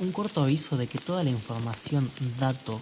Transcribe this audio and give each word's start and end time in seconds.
Un 0.00 0.12
corto 0.12 0.44
aviso 0.44 0.76
de 0.76 0.86
que 0.86 0.98
toda 0.98 1.24
la 1.24 1.30
información, 1.30 2.08
dato 2.38 2.80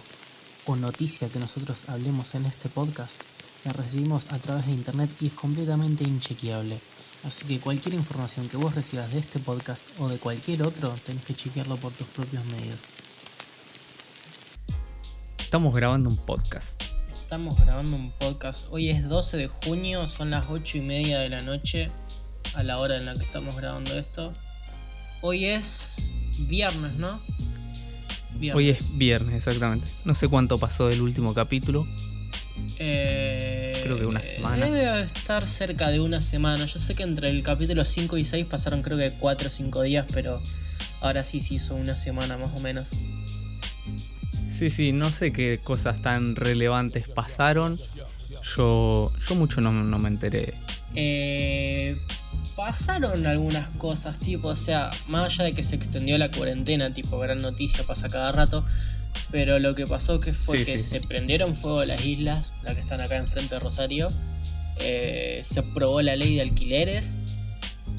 o 0.67 0.75
noticia 0.75 1.29
que 1.29 1.39
nosotros 1.39 1.89
hablemos 1.89 2.35
en 2.35 2.45
este 2.45 2.69
podcast 2.69 3.23
la 3.65 3.73
recibimos 3.73 4.31
a 4.31 4.37
través 4.37 4.67
de 4.67 4.73
internet 4.73 5.09
y 5.19 5.25
es 5.25 5.33
completamente 5.33 6.03
inchequeable. 6.03 6.79
Así 7.23 7.47
que 7.47 7.59
cualquier 7.59 7.95
información 7.95 8.47
que 8.47 8.57
vos 8.57 8.75
recibas 8.75 9.11
de 9.11 9.17
este 9.17 9.39
podcast 9.39 9.89
o 9.97 10.07
de 10.09 10.19
cualquier 10.19 10.61
otro, 10.61 10.93
tenés 11.03 11.25
que 11.25 11.33
chequearlo 11.33 11.77
por 11.77 11.91
tus 11.93 12.05
propios 12.05 12.45
medios. 12.45 12.85
Estamos 15.39 15.73
grabando 15.73 16.11
un 16.11 16.17
podcast. 16.17 16.83
Estamos 17.11 17.59
grabando 17.59 17.95
un 17.95 18.11
podcast. 18.11 18.67
Hoy 18.69 18.89
es 18.89 19.09
12 19.09 19.37
de 19.37 19.47
junio, 19.47 20.07
son 20.07 20.29
las 20.29 20.45
8 20.51 20.77
y 20.77 20.81
media 20.81 21.19
de 21.21 21.29
la 21.29 21.39
noche 21.39 21.89
a 22.53 22.61
la 22.61 22.77
hora 22.77 22.95
en 22.95 23.07
la 23.07 23.15
que 23.15 23.23
estamos 23.23 23.57
grabando 23.57 23.97
esto. 23.97 24.33
Hoy 25.23 25.45
es 25.45 26.15
viernes, 26.45 26.93
¿no? 26.95 27.19
Hoy 28.53 28.69
es 28.69 28.97
viernes, 28.97 29.35
exactamente. 29.35 29.87
No 30.05 30.13
sé 30.13 30.27
cuánto 30.27 30.57
pasó 30.57 30.87
del 30.87 31.01
último 31.01 31.33
capítulo. 31.33 31.87
Eh, 32.79 33.79
creo 33.83 33.97
que 33.97 34.05
una 34.05 34.21
semana. 34.21 34.65
Debe 34.65 35.01
estar 35.01 35.47
cerca 35.47 35.89
de 35.89 35.99
una 35.99 36.21
semana. 36.21 36.65
Yo 36.65 36.79
sé 36.79 36.95
que 36.95 37.03
entre 37.03 37.29
el 37.29 37.41
capítulo 37.43 37.83
5 37.83 38.17
y 38.17 38.25
6 38.25 38.45
pasaron 38.45 38.81
creo 38.83 38.97
que 38.97 39.11
4 39.11 39.47
o 39.47 39.51
5 39.51 39.81
días, 39.81 40.05
pero 40.13 40.41
ahora 41.01 41.23
sí 41.23 41.39
se 41.39 41.55
hizo 41.55 41.75
una 41.75 41.97
semana 41.97 42.37
más 42.37 42.55
o 42.55 42.59
menos. 42.59 42.89
Sí, 44.49 44.69
sí, 44.69 44.91
no 44.91 45.11
sé 45.11 45.31
qué 45.31 45.59
cosas 45.63 46.01
tan 46.01 46.35
relevantes 46.35 47.09
pasaron. 47.09 47.77
Yo, 48.55 49.11
yo 49.27 49.35
mucho 49.35 49.61
no, 49.61 49.71
no 49.71 49.99
me 49.99 50.09
enteré. 50.09 50.53
Eh, 50.95 51.97
pasaron 52.57 53.27
algunas 53.27 53.69
cosas, 53.77 54.19
tipo, 54.19 54.47
o 54.47 54.55
sea, 54.55 54.89
más 55.07 55.31
allá 55.31 55.45
de 55.45 55.53
que 55.53 55.61
se 55.61 55.75
extendió 55.75 56.17
la 56.17 56.31
cuarentena, 56.31 56.91
tipo, 56.91 57.19
gran 57.19 57.37
noticia 57.37 57.83
pasa 57.83 58.09
cada 58.09 58.31
rato, 58.31 58.65
pero 59.29 59.59
lo 59.59 59.75
que 59.75 59.85
pasó 59.85 60.19
que 60.19 60.33
fue 60.33 60.65
que 60.65 60.79
se 60.79 60.99
prendieron 60.99 61.53
fuego 61.53 61.85
las 61.85 62.03
islas, 62.03 62.53
las 62.63 62.73
que 62.73 62.81
están 62.81 62.99
acá 62.99 63.15
enfrente 63.17 63.53
de 63.53 63.59
Rosario, 63.59 64.07
eh, 64.79 65.41
se 65.43 65.59
aprobó 65.59 66.01
la 66.01 66.15
ley 66.15 66.33
de 66.33 66.41
alquileres, 66.41 67.19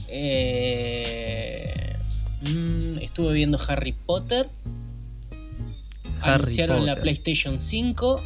eh, 0.08 1.96
mm, 2.42 2.98
estuve 2.98 3.34
viendo 3.34 3.60
Harry 3.68 3.92
Potter, 3.92 4.48
anunciaron 6.20 6.84
la 6.84 6.96
PlayStation 6.96 7.56
5. 7.60 8.20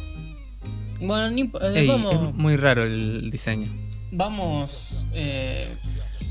Bueno, 0.99 1.29
ni, 1.29 1.43
eh, 1.43 1.87
es 1.87 2.33
muy 2.33 2.55
raro 2.55 2.85
el 2.85 3.29
diseño. 3.29 3.67
Vamos 4.15 5.07
eh, 5.13 5.67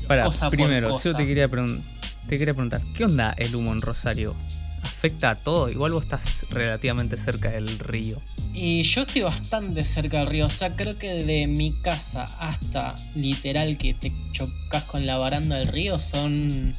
para, 0.07 0.29
primero, 0.49 0.99
yo 1.01 1.15
te 1.15 1.25
quería, 1.25 1.49
te 1.49 2.37
quería 2.37 2.53
preguntar, 2.53 2.81
¿qué 2.95 3.05
onda 3.05 3.33
el 3.37 3.55
humo 3.55 3.71
en 3.71 3.81
Rosario? 3.81 4.35
¿Afecta 4.83 5.31
a 5.31 5.35
todo? 5.35 5.69
Igual 5.69 5.93
vos 5.93 6.03
estás 6.03 6.45
relativamente 6.49 7.17
cerca 7.17 7.49
del 7.51 7.79
río. 7.79 8.21
Y 8.53 8.83
yo 8.83 9.01
estoy 9.01 9.23
bastante 9.23 9.83
cerca 9.83 10.19
del 10.19 10.27
río, 10.27 10.45
o 10.45 10.49
sea, 10.49 10.75
creo 10.75 10.97
que 10.97 11.07
de 11.23 11.47
mi 11.47 11.73
casa 11.81 12.23
hasta 12.39 12.93
literal 13.15 13.77
que 13.77 13.93
te 13.93 14.11
chocas 14.31 14.83
con 14.83 15.05
la 15.05 15.17
baranda 15.17 15.57
del 15.57 15.67
río 15.67 15.97
son 15.97 16.75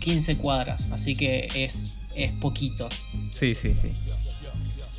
15 0.00 0.36
cuadras, 0.36 0.88
así 0.92 1.14
que 1.14 1.48
es, 1.54 1.98
es 2.14 2.32
poquito. 2.32 2.88
Sí, 3.30 3.54
sí, 3.54 3.74
sí. 3.80 3.92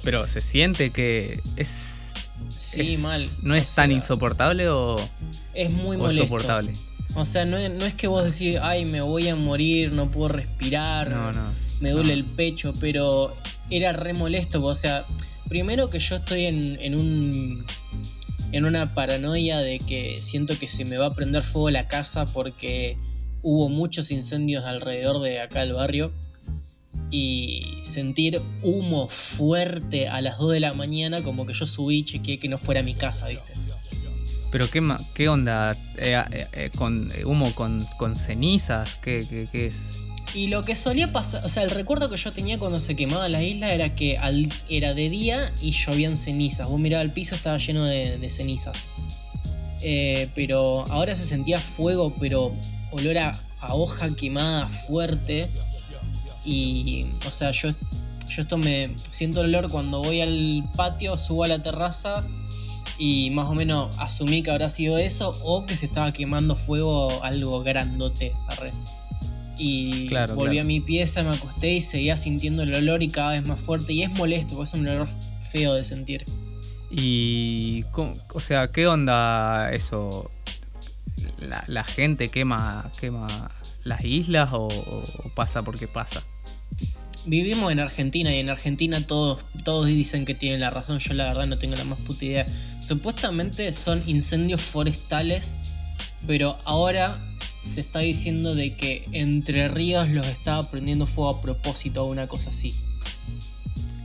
Pero 0.03 0.27
se 0.27 0.41
siente 0.41 0.91
que 0.91 1.41
es... 1.55 2.13
Sí, 2.49 2.97
mal. 2.97 3.27
¿No 3.41 3.55
es 3.55 3.75
tan 3.75 3.91
insoportable 3.91 4.69
o... 4.69 4.97
Es 5.53 5.71
muy 5.71 5.97
molesto. 5.97 6.23
soportable? 6.23 6.71
O 7.17 7.25
sea, 7.25 7.45
no, 7.45 7.57
es 7.57 7.93
que 7.95 8.05
vos 8.05 8.23
decís, 8.23 8.59
ay, 8.61 8.85
me 8.85 9.01
voy 9.01 9.27
a 9.27 9.35
morir, 9.35 9.91
no 9.91 10.11
puedo 10.11 10.27
respirar, 10.27 11.33
me 11.81 11.89
duele 11.89 12.13
el 12.13 12.23
pecho, 12.23 12.73
pero 12.79 13.35
era 13.71 13.91
re 13.91 14.13
molesto. 14.13 14.63
O 14.63 14.75
sea, 14.75 15.03
primero 15.49 15.89
que 15.89 15.97
yo 15.97 16.17
estoy 16.17 16.45
en, 16.45 16.79
en, 16.79 16.93
un, 16.93 17.65
en 18.51 18.65
una 18.65 18.93
paranoia 18.93 19.57
de 19.57 19.79
que 19.79 20.15
siento 20.21 20.59
que 20.59 20.67
se 20.67 20.85
me 20.85 20.99
va 20.99 21.07
a 21.07 21.15
prender 21.15 21.41
fuego 21.41 21.71
la 21.71 21.87
casa 21.87 22.25
porque 22.25 22.97
hubo 23.41 23.67
muchos 23.67 24.11
incendios 24.11 24.65
alrededor 24.65 25.19
de 25.19 25.41
acá 25.41 25.61
del 25.61 25.73
barrio. 25.73 26.11
Y 27.09 27.79
sentir 27.83 28.41
humo 28.61 29.07
fuerte 29.07 30.07
a 30.07 30.21
las 30.21 30.37
2 30.37 30.51
de 30.51 30.59
la 30.59 30.73
mañana, 30.73 31.23
como 31.23 31.45
que 31.45 31.53
yo 31.53 31.65
subí 31.65 31.99
y 31.99 32.03
chequeé 32.03 32.37
que 32.37 32.49
no 32.49 32.57
fuera 32.57 32.83
mi 32.83 32.93
casa, 32.93 33.29
¿viste? 33.29 33.53
Pero 34.51 34.69
qué, 34.69 34.81
qué 35.13 35.29
onda, 35.29 35.73
eh, 35.97 36.21
eh, 36.31 36.47
eh, 36.53 36.71
con 36.75 37.09
humo 37.25 37.53
con, 37.53 38.15
cenizas, 38.15 38.95
¿Qué, 38.95 39.47
¿Qué, 39.51 39.67
es? 39.67 39.99
Y 40.33 40.47
lo 40.47 40.61
que 40.63 40.75
solía 40.75 41.11
pasar, 41.11 41.43
o 41.45 41.49
sea, 41.49 41.63
el 41.63 41.71
recuerdo 41.71 42.09
que 42.09 42.17
yo 42.17 42.31
tenía 42.31 42.59
cuando 42.59 42.79
se 42.79 42.95
quemaba 42.95 43.27
la 43.29 43.41
isla 43.41 43.73
era 43.73 43.95
que 43.95 44.17
era 44.69 44.93
de 44.93 45.09
día 45.09 45.51
y 45.61 45.71
llovían 45.71 46.15
cenizas. 46.15 46.67
Vos 46.67 46.79
mirabas 46.79 47.05
el 47.05 47.11
piso, 47.11 47.35
estaba 47.35 47.57
lleno 47.57 47.85
de, 47.85 48.29
cenizas. 48.29 48.85
pero 50.35 50.85
ahora 50.89 51.15
se 51.15 51.23
sentía 51.23 51.59
fuego, 51.59 52.13
pero 52.19 52.53
olor 52.91 53.17
a, 53.17 53.31
hoja 53.69 54.15
quemada 54.15 54.67
fuerte. 54.67 55.49
Y, 56.45 57.05
o 57.27 57.31
sea, 57.31 57.51
yo, 57.51 57.73
yo 58.27 58.41
esto 58.41 58.57
me 58.57 58.91
siento 59.09 59.41
el 59.41 59.55
olor 59.55 59.71
cuando 59.71 60.01
voy 60.01 60.21
al 60.21 60.63
patio, 60.75 61.17
subo 61.17 61.43
a 61.43 61.47
la 61.47 61.61
terraza 61.61 62.23
y 62.97 63.29
más 63.31 63.47
o 63.47 63.53
menos 63.53 63.97
asumí 63.99 64.41
que 64.41 64.51
habrá 64.51 64.69
sido 64.69 64.97
eso 64.97 65.31
o 65.43 65.65
que 65.65 65.75
se 65.75 65.85
estaba 65.85 66.11
quemando 66.11 66.55
fuego 66.55 67.23
algo 67.23 67.61
grandote. 67.61 68.33
Y 69.59 70.09
volví 70.35 70.59
a 70.59 70.63
mi 70.63 70.79
pieza, 70.81 71.23
me 71.23 71.35
acosté 71.35 71.73
y 71.73 71.81
seguía 71.81 72.15
sintiendo 72.15 72.63
el 72.63 72.73
olor 72.75 73.01
y 73.01 73.09
cada 73.09 73.31
vez 73.31 73.47
más 73.47 73.59
fuerte. 73.59 73.93
Y 73.93 74.03
es 74.03 74.11
molesto, 74.11 74.55
porque 74.55 74.69
es 74.69 74.73
un 74.75 74.87
olor 74.87 75.07
feo 75.51 75.73
de 75.73 75.83
sentir. 75.83 76.25
Y, 76.91 77.83
o 78.33 78.39
sea, 78.39 78.71
¿qué 78.71 78.87
onda 78.87 79.71
eso? 79.73 80.31
¿La, 81.67 81.83
gente 81.83 82.29
quema, 82.29 82.91
quema 82.99 83.51
las 83.83 84.05
islas 84.05 84.49
o 84.51 84.69
pasa 85.35 85.63
porque 85.63 85.87
pasa? 85.87 86.23
Vivimos 87.27 87.71
en 87.71 87.79
Argentina 87.79 88.33
y 88.33 88.39
en 88.39 88.49
Argentina 88.49 89.05
todos, 89.05 89.45
todos 89.63 89.85
dicen 89.85 90.25
que 90.25 90.33
tienen 90.33 90.61
la 90.61 90.69
razón. 90.69 90.99
Yo 90.99 91.13
la 91.13 91.25
verdad 91.25 91.47
no 91.47 91.57
tengo 91.57 91.75
la 91.75 91.83
más 91.83 91.99
puta 91.99 92.25
idea. 92.25 92.45
Supuestamente 92.79 93.71
son 93.71 94.03
incendios 94.07 94.61
forestales, 94.61 95.57
pero 96.25 96.57
ahora 96.63 97.17
se 97.63 97.81
está 97.81 97.99
diciendo 97.99 98.55
de 98.55 98.75
que 98.75 99.07
Entre 99.11 99.67
Ríos 99.67 100.09
los 100.09 100.25
estaba 100.27 100.69
prendiendo 100.71 101.05
fuego 101.05 101.31
a 101.31 101.41
propósito 101.41 102.03
o 102.03 102.07
una 102.07 102.27
cosa 102.27 102.49
así. 102.49 102.73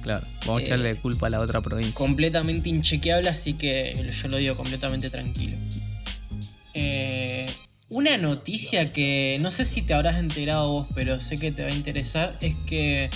Claro, 0.02 0.26
vamos 0.46 0.62
a 0.62 0.64
echarle 0.64 0.90
eh, 0.90 0.96
culpa 0.96 1.28
a 1.28 1.30
la 1.30 1.40
otra 1.40 1.60
provincia. 1.60 1.94
Completamente 1.94 2.68
inchequeable, 2.68 3.28
así 3.28 3.54
que 3.54 3.94
yo 4.10 4.28
lo 4.28 4.36
digo 4.36 4.56
completamente 4.56 5.10
tranquilo. 5.10 5.56
Eh, 6.74 7.46
una 7.92 8.16
noticia 8.16 8.90
que 8.90 9.36
no 9.42 9.50
sé 9.50 9.66
si 9.66 9.82
te 9.82 9.92
habrás 9.92 10.18
enterado 10.18 10.66
vos, 10.66 10.86
pero 10.94 11.20
sé 11.20 11.36
que 11.36 11.52
te 11.52 11.62
va 11.62 11.68
a 11.68 11.74
interesar, 11.74 12.38
es 12.40 12.54
que 12.66 13.10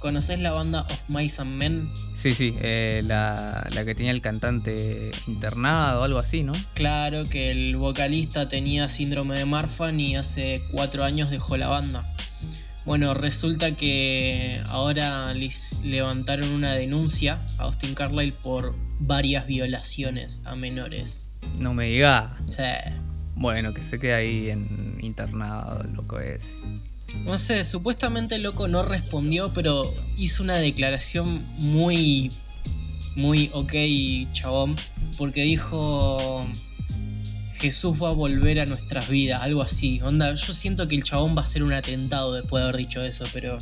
¿conoces 0.00 0.38
la 0.38 0.52
banda 0.52 0.82
Of 0.82 1.08
Mice 1.08 1.40
and 1.40 1.56
Men? 1.56 1.90
Sí, 2.14 2.34
sí, 2.34 2.54
eh, 2.60 3.00
la, 3.04 3.66
que 3.86 3.94
tenía 3.94 4.12
el 4.12 4.20
cantante 4.20 5.12
internado 5.26 6.02
o 6.02 6.04
algo 6.04 6.18
así, 6.18 6.42
¿no? 6.42 6.52
Claro, 6.74 7.22
que 7.24 7.50
el 7.50 7.76
vocalista 7.76 8.48
tenía 8.48 8.86
síndrome 8.90 9.38
de 9.38 9.46
Marfan 9.46 9.98
y 9.98 10.14
hace 10.14 10.60
cuatro 10.72 11.04
años 11.04 11.30
dejó 11.30 11.56
la 11.56 11.68
banda. 11.68 12.04
Bueno, 12.84 13.14
resulta 13.14 13.76
que 13.76 14.60
ahora 14.68 15.32
les 15.32 15.80
levantaron 15.84 16.50
una 16.50 16.74
denuncia 16.74 17.40
a 17.56 17.62
Austin 17.62 17.94
Carlyle 17.94 18.34
por 18.34 18.74
varias 18.98 19.46
violaciones 19.46 20.42
a 20.44 20.54
menores. 20.54 21.30
No 21.60 21.72
me 21.72 21.86
digas. 21.86 22.30
Sí. 22.46 22.62
Bueno, 23.38 23.72
que 23.72 23.82
se 23.82 24.00
quede 24.00 24.14
ahí 24.14 24.50
en 24.50 24.98
internado, 25.00 25.84
loco 25.94 26.18
es. 26.18 26.56
No 27.24 27.38
sé, 27.38 27.62
supuestamente 27.62 28.34
el 28.34 28.42
loco 28.42 28.66
no 28.66 28.82
respondió, 28.82 29.52
pero 29.54 29.84
hizo 30.16 30.42
una 30.42 30.56
declaración 30.56 31.46
muy. 31.58 32.30
Muy 33.14 33.50
ok, 33.52 33.72
chabón. 34.32 34.76
Porque 35.16 35.42
dijo. 35.42 36.46
Jesús 37.54 38.00
va 38.00 38.08
a 38.08 38.12
volver 38.12 38.60
a 38.60 38.66
nuestras 38.66 39.08
vidas, 39.08 39.42
algo 39.42 39.62
así. 39.62 40.00
Onda, 40.02 40.32
yo 40.32 40.52
siento 40.52 40.86
que 40.86 40.94
el 40.94 41.02
chabón 41.02 41.36
va 41.36 41.42
a 41.42 41.46
ser 41.46 41.64
un 41.64 41.72
atentado 41.72 42.34
después 42.34 42.62
de 42.62 42.68
haber 42.68 42.78
dicho 42.78 43.02
eso, 43.04 43.24
pero. 43.32 43.58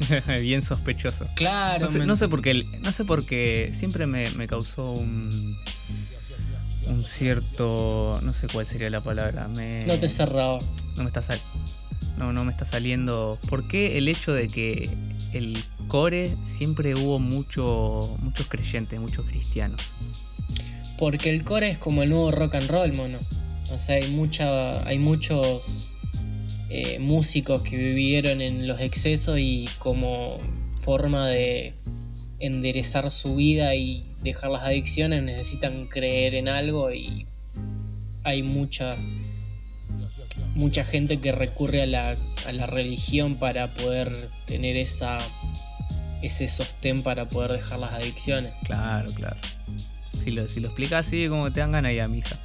Bien 0.40 0.62
sospechoso. 0.62 1.28
Claro. 1.36 1.88
No 2.04 2.16
sé, 2.16 2.28
por 2.28 2.42
qué. 2.42 2.66
No 2.82 2.92
sé 2.92 3.04
por 3.04 3.24
qué. 3.24 3.70
Siempre 3.72 4.06
me, 4.06 4.28
me 4.30 4.48
causó 4.48 4.92
un 4.92 5.56
un 6.88 7.02
cierto. 7.02 8.18
No 8.22 8.32
sé 8.32 8.46
cuál 8.52 8.66
sería 8.66 8.90
la 8.90 9.00
palabra. 9.00 9.48
Me, 9.48 9.84
no 9.84 9.98
te 9.98 10.08
cerraba. 10.08 10.58
No 10.96 11.02
me 11.02 11.08
está 11.08 11.22
sal, 11.22 11.40
no, 12.18 12.32
no 12.32 12.44
me 12.44 12.50
está 12.50 12.64
saliendo. 12.64 13.38
¿Por 13.48 13.66
qué 13.68 13.98
el 13.98 14.08
hecho 14.08 14.32
de 14.32 14.48
que 14.48 14.88
el 15.32 15.62
core 15.88 16.30
siempre 16.44 16.94
hubo 16.94 17.18
mucho, 17.18 18.16
muchos 18.20 18.46
creyentes, 18.46 18.98
muchos 19.00 19.26
cristianos? 19.26 19.80
Porque 20.98 21.30
el 21.30 21.44
core 21.44 21.70
es 21.70 21.78
como 21.78 22.02
el 22.02 22.10
nuevo 22.10 22.30
rock 22.30 22.54
and 22.54 22.70
roll, 22.70 22.92
mono. 22.92 23.18
O 23.72 23.78
sea, 23.78 23.96
hay 23.96 24.10
mucha. 24.10 24.86
hay 24.86 24.98
muchos 24.98 25.92
eh, 26.70 26.98
músicos 26.98 27.62
que 27.62 27.76
vivieron 27.76 28.40
en 28.40 28.66
los 28.66 28.80
excesos 28.80 29.38
y 29.38 29.68
como 29.78 30.38
forma 30.80 31.28
de 31.28 31.74
enderezar 32.38 33.10
su 33.10 33.36
vida 33.36 33.74
y 33.74 34.04
dejar 34.22 34.50
las 34.50 34.62
adicciones 34.62 35.22
necesitan 35.22 35.86
creer 35.86 36.34
en 36.34 36.48
algo 36.48 36.92
y 36.92 37.26
hay 38.24 38.42
muchas 38.42 39.08
mucha 40.54 40.84
gente 40.84 41.18
que 41.18 41.32
recurre 41.32 41.82
a 41.82 41.86
la, 41.86 42.16
a 42.46 42.52
la 42.52 42.66
religión 42.66 43.36
para 43.36 43.72
poder 43.74 44.12
tener 44.46 44.76
esa 44.76 45.18
ese 46.24 46.48
sostén 46.48 47.02
para 47.02 47.28
poder 47.28 47.52
dejar 47.52 47.78
las 47.80 47.92
adicciones. 47.92 48.50
Claro, 48.64 49.12
claro. 49.14 49.36
Si 50.18 50.30
lo, 50.30 50.48
si 50.48 50.60
lo 50.60 50.68
explicas 50.68 51.06
así, 51.06 51.28
como 51.28 51.52
te 51.52 51.60
dan 51.60 51.72
ganas 51.72 51.90
de 51.90 51.96
ir 51.96 52.02
a 52.02 52.08
misa. 52.08 52.38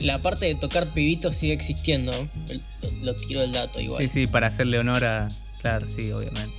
La 0.00 0.20
parte 0.20 0.46
de 0.46 0.54
tocar 0.54 0.86
pibitos 0.88 1.34
sigue 1.36 1.52
existiendo. 1.52 2.12
Lo, 3.02 3.14
tiro 3.14 3.42
el 3.42 3.52
dato 3.52 3.80
igual. 3.80 4.02
Sí, 4.02 4.08
sí, 4.08 4.26
para 4.26 4.46
hacerle 4.48 4.78
honor 4.78 5.04
a. 5.04 5.28
Claro, 5.60 5.88
sí, 5.88 6.10
obviamente. 6.12 6.54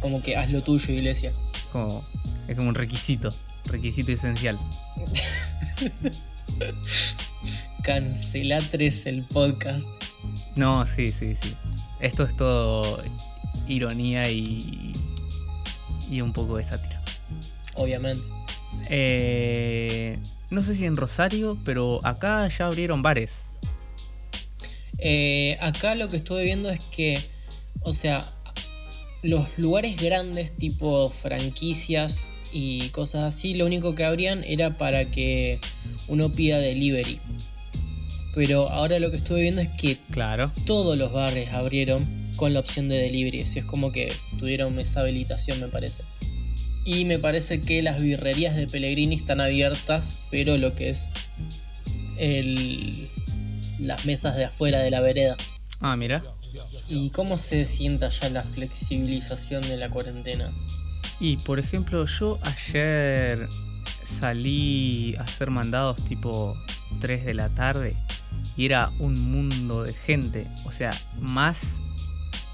Como 0.00 0.22
que 0.22 0.36
haz 0.36 0.50
lo 0.50 0.62
tuyo, 0.62 0.92
iglesia. 0.92 1.32
Como, 1.70 2.04
es 2.48 2.56
como 2.56 2.68
un 2.68 2.74
requisito. 2.74 3.28
Requisito 3.66 4.12
esencial. 4.12 4.58
Cancelatres 7.82 9.06
el 9.06 9.22
podcast. 9.22 9.88
No, 10.56 10.86
sí, 10.86 11.12
sí, 11.12 11.34
sí. 11.34 11.54
Esto 12.00 12.24
es 12.24 12.36
todo 12.36 13.02
ironía 13.68 14.28
y, 14.30 14.92
y 16.10 16.20
un 16.20 16.32
poco 16.32 16.56
de 16.56 16.64
sátira. 16.64 17.00
Obviamente. 17.74 18.22
Eh, 18.90 20.18
no 20.50 20.62
sé 20.62 20.74
si 20.74 20.84
en 20.84 20.96
Rosario, 20.96 21.58
pero 21.64 22.00
acá 22.04 22.46
ya 22.48 22.66
abrieron 22.66 23.02
bares. 23.02 23.54
Eh, 24.98 25.56
acá 25.60 25.94
lo 25.94 26.08
que 26.08 26.16
estuve 26.16 26.42
viendo 26.42 26.70
es 26.70 26.80
que, 26.84 27.18
o 27.84 27.92
sea, 27.92 28.20
los 29.22 29.46
lugares 29.56 29.96
grandes 30.00 30.52
tipo 30.52 31.08
franquicias 31.08 32.30
y 32.52 32.88
cosas 32.88 33.34
así, 33.34 33.54
lo 33.54 33.66
único 33.66 33.94
que 33.94 34.04
abrían 34.04 34.44
era 34.44 34.76
para 34.76 35.10
que 35.10 35.58
uno 36.08 36.30
pida 36.30 36.58
delivery. 36.58 37.20
Pero 38.34 38.70
ahora 38.70 38.98
lo 38.98 39.10
que 39.10 39.16
estuve 39.16 39.42
viendo 39.42 39.60
es 39.60 39.68
que 39.78 39.98
claro. 40.10 40.50
todos 40.66 40.96
los 40.96 41.12
bares 41.12 41.52
abrieron 41.52 42.04
con 42.36 42.54
la 42.54 42.60
opción 42.60 42.88
de 42.88 42.96
delivery. 42.96 43.42
Así 43.42 43.58
es 43.58 43.64
como 43.64 43.92
que 43.92 44.12
tuvieron 44.38 44.78
esa 44.78 45.00
habilitación, 45.00 45.60
me 45.60 45.68
parece. 45.68 46.02
Y 46.84 47.04
me 47.04 47.18
parece 47.18 47.60
que 47.60 47.82
las 47.82 48.02
birrerías 48.02 48.56
de 48.56 48.66
Pellegrini 48.66 49.14
están 49.14 49.40
abiertas, 49.40 50.20
pero 50.30 50.56
lo 50.58 50.74
que 50.74 50.90
es 50.90 51.08
el, 52.16 53.08
las 53.78 54.04
mesas 54.06 54.36
de 54.36 54.46
afuera 54.46 54.80
de 54.80 54.90
la 54.90 55.00
vereda. 55.00 55.36
Ah, 55.80 55.96
mira. 55.96 56.22
¿Y 56.92 57.08
cómo 57.08 57.38
se 57.38 57.64
sienta 57.64 58.10
ya 58.10 58.28
la 58.28 58.44
flexibilización 58.44 59.62
de 59.62 59.78
la 59.78 59.88
cuarentena? 59.88 60.52
Y 61.18 61.38
por 61.38 61.58
ejemplo, 61.58 62.04
yo 62.04 62.38
ayer 62.42 63.48
salí 64.02 65.14
a 65.16 65.22
hacer 65.22 65.48
mandados 65.48 66.04
tipo 66.04 66.54
3 67.00 67.24
de 67.24 67.32
la 67.32 67.48
tarde 67.48 67.96
y 68.58 68.66
era 68.66 68.90
un 68.98 69.14
mundo 69.30 69.84
de 69.84 69.94
gente, 69.94 70.46
o 70.66 70.72
sea, 70.72 70.90
más 71.18 71.80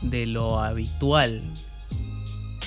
de 0.03 0.27
lo 0.27 0.61
habitual. 0.61 1.43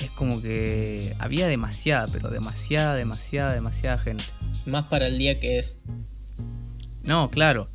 Es 0.02 0.10
como 0.10 0.42
que 0.42 1.16
había 1.18 1.46
demasiada, 1.46 2.06
pero 2.12 2.28
demasiada, 2.28 2.96
demasiada, 2.96 3.54
demasiada 3.54 3.96
gente. 3.96 4.24
Más 4.66 4.84
para 4.88 5.06
el 5.06 5.16
día 5.16 5.40
que 5.40 5.58
es. 5.58 5.80
No, 7.02 7.30
claro. 7.30 7.70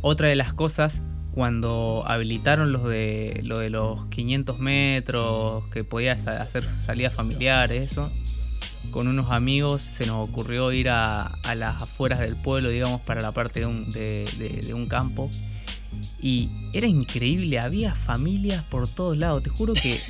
Otra 0.00 0.28
de 0.28 0.34
las 0.34 0.54
cosas, 0.54 1.02
cuando 1.34 2.04
habilitaron 2.06 2.70
los 2.70 2.84
de, 2.84 3.40
lo 3.42 3.58
de 3.58 3.68
los 3.68 4.06
500 4.06 4.60
metros, 4.60 5.64
que 5.72 5.82
podías 5.82 6.28
hacer 6.28 6.64
salidas 6.76 7.12
familiares, 7.12 7.90
eso, 7.90 8.08
con 8.92 9.08
unos 9.08 9.32
amigos 9.32 9.82
se 9.82 10.06
nos 10.06 10.28
ocurrió 10.28 10.70
ir 10.70 10.90
a, 10.90 11.32
las 11.56 11.82
afueras 11.82 12.20
del 12.20 12.36
pueblo, 12.36 12.68
digamos, 12.68 13.00
para 13.00 13.20
la 13.20 13.32
parte 13.32 13.60
de 13.60 13.66
un, 13.66 13.90
de, 13.90 14.70
un 14.74 14.86
campo. 14.86 15.28
Y 16.22 16.50
era 16.72 16.86
increíble, 16.86 17.58
había 17.58 17.96
familias 17.96 18.62
por 18.62 18.86
todos 18.86 19.18
lados. 19.18 19.42
Te 19.42 19.50
juro 19.50 19.72
que 19.74 20.00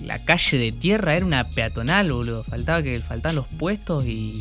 la, 0.00 0.24
calle 0.24 0.56
de 0.56 0.72
tierra 0.72 1.14
era 1.14 1.26
una 1.26 1.48
peatonal, 1.50 2.10
boludo. 2.10 2.42
Faltaba 2.44 2.82
que 2.82 2.98
faltaban 3.00 3.36
los 3.36 3.46
puestos 3.46 4.06
y, 4.06 4.32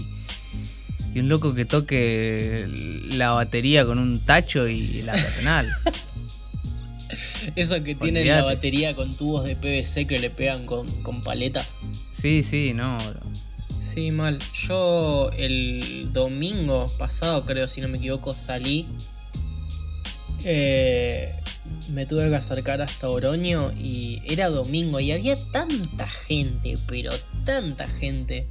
y 1.14 1.20
un 1.20 1.30
loco 1.30 1.54
que 1.54 1.66
toque 1.66 2.68
la 3.12 3.32
batería 3.32 3.86
con 3.86 4.00
un 4.00 4.20
tacho 4.20 4.68
y 4.68 5.02
la 5.04 5.14
peatonal. 5.14 5.68
Eso 7.56 7.82
que 7.84 7.96
tienen 7.96 8.28
la 8.28 8.44
batería 8.44 8.96
con 8.96 9.16
tubos 9.16 9.46
de 9.46 9.56
PVC 9.56 10.06
que 10.06 10.20
le 10.20 10.30
pegan 10.30 10.66
con, 10.66 10.88
con 11.04 11.22
paletas. 11.22 11.80
Sí, 12.12 12.44
sí, 12.44 12.74
no. 12.74 12.98
Sí, 13.80 14.12
mal. 14.12 14.40
Yo 14.54 15.30
el 15.38 16.10
domingo 16.12 16.88
pasado, 16.98 17.46
creo, 17.46 17.68
si 17.68 17.82
no 17.82 17.88
me 17.88 17.98
equivoco, 17.98 18.34
salí. 18.36 18.88
Eh, 20.44 21.34
me 21.92 22.06
tuve 22.06 22.30
que 22.30 22.36
acercar 22.36 22.82
hasta 22.82 23.10
Oroño 23.10 23.72
y 23.80 24.22
era 24.26 24.50
domingo 24.50 25.00
y 25.00 25.12
había 25.12 25.36
tanta 25.52 26.06
gente, 26.06 26.76
pero 26.88 27.12
tanta 27.46 27.88
gente. 27.88 28.48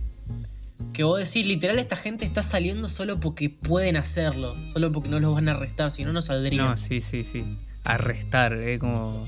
Que 0.96 1.04
vos 1.04 1.19
decís, 1.19 1.46
literal, 1.46 1.78
esta 1.78 1.94
gente 1.94 2.25
está 2.25 2.43
saliendo 2.43 2.88
solo 2.88 3.20
porque 3.20 3.50
pueden 3.50 3.98
hacerlo, 3.98 4.56
solo 4.64 4.93
porque 4.93 5.10
no 5.10 5.20
los 5.20 5.34
van 5.34 5.46
a 5.50 5.52
arrestar, 5.52 5.90
si 5.90 6.06
no, 6.06 6.12
no 6.14 6.22
saldrían. 6.22 6.64
No, 6.64 6.76
sí, 6.78 7.02
sí, 7.02 7.22
sí. 7.22 7.44
Arrestar, 7.84 8.54
es 8.54 8.81
como 8.81 9.22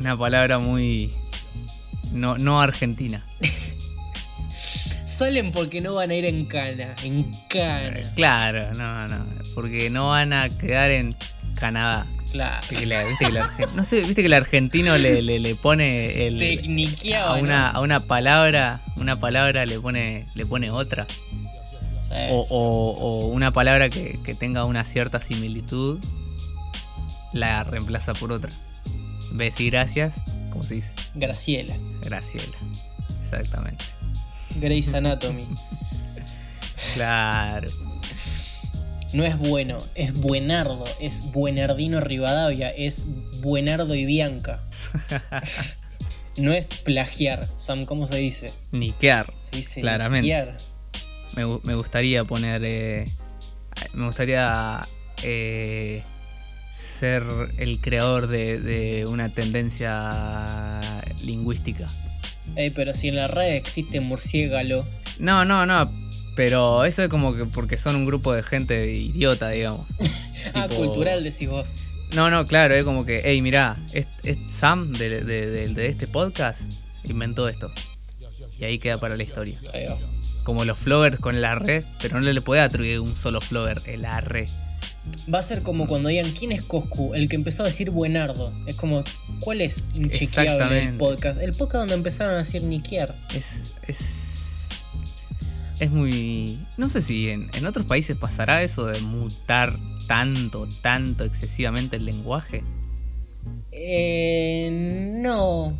una 0.00 0.16
palabra 0.16 0.58
muy. 0.58 1.12
No, 2.10 2.36
no 2.36 2.60
argentina. 2.60 3.24
Salen 5.04 5.52
porque 5.52 5.80
no 5.80 5.94
van 5.94 6.10
a 6.10 6.14
ir 6.16 6.24
en 6.24 6.46
cana, 6.46 6.96
en 7.04 7.30
cana. 7.48 8.00
Claro, 8.16 8.72
no, 8.72 9.06
no, 9.06 9.24
porque 9.54 9.90
no 9.90 10.08
van 10.08 10.32
a 10.32 10.48
quedar 10.48 10.90
en 10.90 11.14
Canadá. 11.54 12.08
Claro. 12.32 12.66
no 13.74 13.84
sé, 13.84 14.00
viste 14.00 14.22
que 14.22 14.26
el 14.26 14.32
argentino 14.32 14.96
le, 14.98 15.22
le, 15.22 15.54
pone 15.54 16.26
el 16.26 17.14
a 17.14 17.34
una, 17.34 17.70
a 17.70 17.80
una 17.80 18.00
palabra, 18.00 18.80
una 18.96 19.18
palabra 19.18 19.64
le 19.66 19.80
pone, 19.80 20.26
le 20.34 20.46
pone 20.46 20.70
otra. 20.70 21.06
O, 22.30 22.46
o, 22.48 23.26
una 23.28 23.52
palabra 23.52 23.90
que, 23.90 24.18
que, 24.24 24.34
tenga 24.34 24.64
una 24.64 24.84
cierta 24.86 25.20
similitud 25.20 25.98
la 27.32 27.64
reemplaza 27.64 28.14
por 28.14 28.32
otra. 28.32 28.50
De 29.32 29.44
decir 29.44 29.70
gracias, 29.70 30.22
¿cómo 30.50 30.62
se 30.62 30.76
dice? 30.76 30.92
Graciela. 31.14 31.74
Graciela, 32.02 32.56
exactamente. 33.20 33.84
Grey's 34.56 34.94
Anatomy. 34.94 35.46
Claro. 36.94 37.68
No 39.12 39.24
es 39.24 39.38
bueno, 39.38 39.78
es 39.94 40.12
buenardo, 40.14 40.84
es 41.00 41.32
buenardino 41.32 42.00
Rivadavia, 42.00 42.70
es 42.70 43.04
buenardo 43.40 43.94
y 43.94 44.04
Bianca. 44.04 44.62
no 46.36 46.52
es 46.52 46.68
plagiar, 46.68 47.46
Sam, 47.56 47.86
¿cómo 47.86 48.06
se 48.06 48.16
dice? 48.16 48.52
Niquear. 48.72 49.32
Se 49.40 49.56
dice 49.56 49.80
claramente. 49.80 50.54
Me, 51.36 51.46
me, 51.64 51.74
gustaría 51.74 52.24
poner. 52.24 52.62
Eh, 52.64 53.04
me 53.94 54.06
gustaría 54.06 54.80
eh, 55.22 56.02
ser 56.70 57.24
el 57.58 57.80
creador 57.80 58.26
de, 58.26 58.60
de 58.60 59.04
una 59.06 59.32
tendencia 59.32 60.80
lingüística 61.24 61.86
pero 62.74 62.94
si 62.94 63.08
en 63.08 63.16
la 63.16 63.28
red 63.28 63.54
existe 63.54 64.00
murciégalo. 64.00 64.86
No, 65.18 65.44
no, 65.44 65.66
no. 65.66 65.90
Pero 66.38 66.84
eso 66.84 67.02
es 67.02 67.08
como 67.08 67.34
que 67.34 67.46
porque 67.46 67.76
son 67.76 67.96
un 67.96 68.06
grupo 68.06 68.32
de 68.32 68.44
gente 68.44 68.92
idiota, 68.92 69.48
digamos. 69.48 69.88
ah, 70.54 70.68
cultural 70.68 71.24
decís 71.24 71.48
vos. 71.48 71.74
No, 72.14 72.30
no, 72.30 72.46
claro, 72.46 72.76
es 72.76 72.84
como 72.84 73.04
que, 73.04 73.20
hey, 73.24 73.42
mirá, 73.42 73.76
es, 73.92 74.06
Sam 74.46 74.92
de, 74.92 75.24
de, 75.24 75.86
este 75.88 76.06
podcast 76.06 76.72
inventó 77.02 77.48
esto. 77.48 77.72
Y 78.56 78.66
ahí 78.66 78.78
queda 78.78 78.98
para 78.98 79.16
la 79.16 79.24
historia. 79.24 79.58
Como 80.44 80.64
los 80.64 80.78
floggers 80.78 81.18
con 81.18 81.40
la 81.40 81.56
red, 81.56 81.82
pero 82.00 82.20
no 82.20 82.30
le 82.30 82.40
puede 82.40 82.60
atribuir 82.60 83.00
un 83.00 83.16
solo 83.16 83.40
flogger, 83.40 83.80
el 83.86 84.04
arre 84.04 84.46
va 85.32 85.38
a 85.38 85.42
ser 85.42 85.62
como 85.62 85.86
cuando 85.86 86.08
digan 86.08 86.30
quién 86.32 86.52
es 86.52 86.62
Coscu, 86.62 87.14
el 87.14 87.28
que 87.28 87.36
empezó 87.36 87.62
a 87.64 87.66
decir 87.66 87.90
buenardo. 87.90 88.52
Es 88.66 88.76
como, 88.76 89.02
¿cuál 89.40 89.60
es 89.60 89.84
inchequeable 89.94 90.80
el 90.80 90.96
podcast? 90.96 91.40
El 91.40 91.52
podcast 91.52 91.80
donde 91.80 91.94
empezaron 91.94 92.34
a 92.34 92.38
decir 92.38 92.62
niquear. 92.62 93.14
Es. 93.34 93.76
es. 93.86 94.27
Es 95.80 95.90
muy. 95.92 96.58
No 96.76 96.88
sé 96.88 97.00
si 97.00 97.28
en, 97.30 97.66
otros 97.66 97.86
países 97.86 98.16
pasará 98.16 98.62
eso 98.62 98.86
de 98.86 99.00
mutar 99.00 99.78
tanto, 100.08 100.68
tanto, 100.82 101.24
excesivamente 101.24 101.96
el 101.96 102.04
lenguaje. 102.04 102.64
Eh, 103.70 105.18
no. 105.22 105.78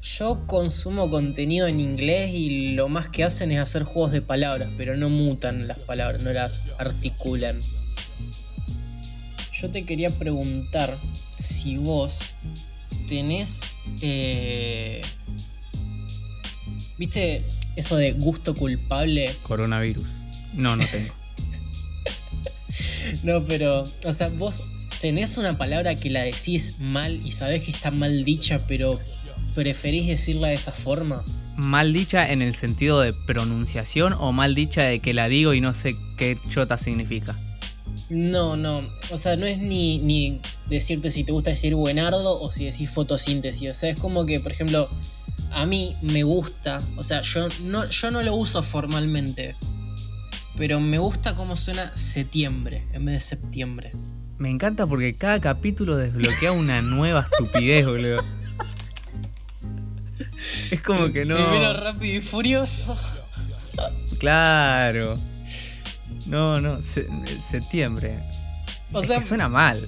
Yo 0.00 0.46
consumo 0.46 1.10
contenido 1.10 1.66
en 1.66 1.80
inglés 1.80 2.30
y 2.32 2.72
lo 2.72 2.88
más 2.88 3.08
que 3.08 3.24
hacen 3.24 3.50
es 3.50 3.58
hacer 3.58 3.82
juegos 3.82 4.12
de 4.12 4.22
palabras, 4.22 4.70
pero 4.78 4.96
no 4.96 5.10
mutan 5.10 5.66
las 5.66 5.80
palabras, 5.80 6.22
no 6.22 6.32
las 6.32 6.74
articulan. 6.78 7.60
yo 9.52 9.70
te 9.70 9.84
quería 9.84 10.08
preguntar 10.08 10.96
si 11.36 11.76
vos 11.76 12.34
tenés. 13.08 13.78
eh, 14.02 15.02
¿Viste 16.98 17.42
eso 17.76 17.96
de 17.96 18.12
gusto 18.12 18.54
culpable? 18.54 19.34
Coronavirus. 19.44 20.06
No, 20.54 20.76
no 20.76 20.84
tengo. 20.84 21.14
No, 23.24 23.42
pero. 23.42 23.84
O 24.06 24.12
sea, 24.12 24.28
vos 24.28 24.64
tenés 25.00 25.38
una 25.38 25.56
palabra 25.56 25.94
que 25.94 26.10
la 26.10 26.22
decís 26.22 26.76
mal 26.78 27.20
y 27.24 27.32
sabés 27.32 27.64
que 27.64 27.70
está 27.70 27.90
mal 27.90 28.24
dicha, 28.24 28.66
pero 28.68 29.00
preferís 29.54 30.06
decirla 30.06 30.48
de 30.48 30.54
esa 30.54 30.72
forma. 30.72 31.24
mal 31.56 31.92
dicha 31.92 32.30
en 32.30 32.42
el 32.42 32.54
sentido 32.54 33.00
de 33.00 33.12
pronunciación 33.12 34.12
o 34.12 34.32
mal 34.32 34.54
dicha 34.54 34.82
de 34.82 35.00
que 35.00 35.14
la 35.14 35.28
digo 35.28 35.54
y 35.54 35.60
no 35.60 35.72
sé 35.72 35.96
qué 36.16 36.36
chota 36.48 36.76
significa. 36.76 37.36
No, 38.10 38.56
no. 38.56 38.82
O 39.10 39.18
sea, 39.18 39.36
no 39.36 39.46
es 39.46 39.58
ni, 39.58 39.98
ni 39.98 40.40
decirte 40.68 41.10
si 41.10 41.24
te 41.24 41.32
gusta 41.32 41.50
decir 41.50 41.74
buenardo 41.74 42.40
o 42.40 42.52
si 42.52 42.66
decís 42.66 42.90
fotosíntesis. 42.90 43.70
O 43.70 43.74
sea, 43.74 43.90
es 43.90 43.98
como 43.98 44.26
que, 44.26 44.40
por 44.40 44.52
ejemplo, 44.52 44.88
a 45.52 45.66
mí 45.66 45.96
me 46.02 46.22
gusta. 46.22 46.78
O 46.96 47.02
sea, 47.02 47.22
yo 47.22 47.48
no, 47.64 47.84
yo 47.84 48.10
no 48.10 48.22
lo 48.22 48.34
uso 48.34 48.62
formalmente. 48.62 49.56
Pero 50.56 50.80
me 50.80 50.98
gusta 50.98 51.34
cómo 51.36 51.56
suena 51.56 51.96
septiembre 51.96 52.86
en 52.92 53.04
vez 53.04 53.14
de 53.14 53.20
septiembre. 53.20 53.92
Me 54.38 54.50
encanta 54.50 54.86
porque 54.86 55.14
cada 55.14 55.40
capítulo 55.40 55.96
desbloquea 55.96 56.52
una 56.52 56.82
nueva 56.82 57.20
estupidez, 57.30 57.86
boludo. 57.86 58.22
Es 60.70 60.82
como 60.82 61.12
que 61.12 61.24
no. 61.24 61.36
Primero 61.36 61.72
rápido 61.74 62.16
y 62.16 62.20
furioso. 62.20 62.96
Claro. 64.18 65.14
No, 66.26 66.60
no, 66.60 66.82
se- 66.82 67.08
septiembre. 67.40 68.18
O 68.92 69.00
Es 69.00 69.06
sea, 69.06 69.16
que 69.18 69.22
suena 69.22 69.48
mal. 69.48 69.78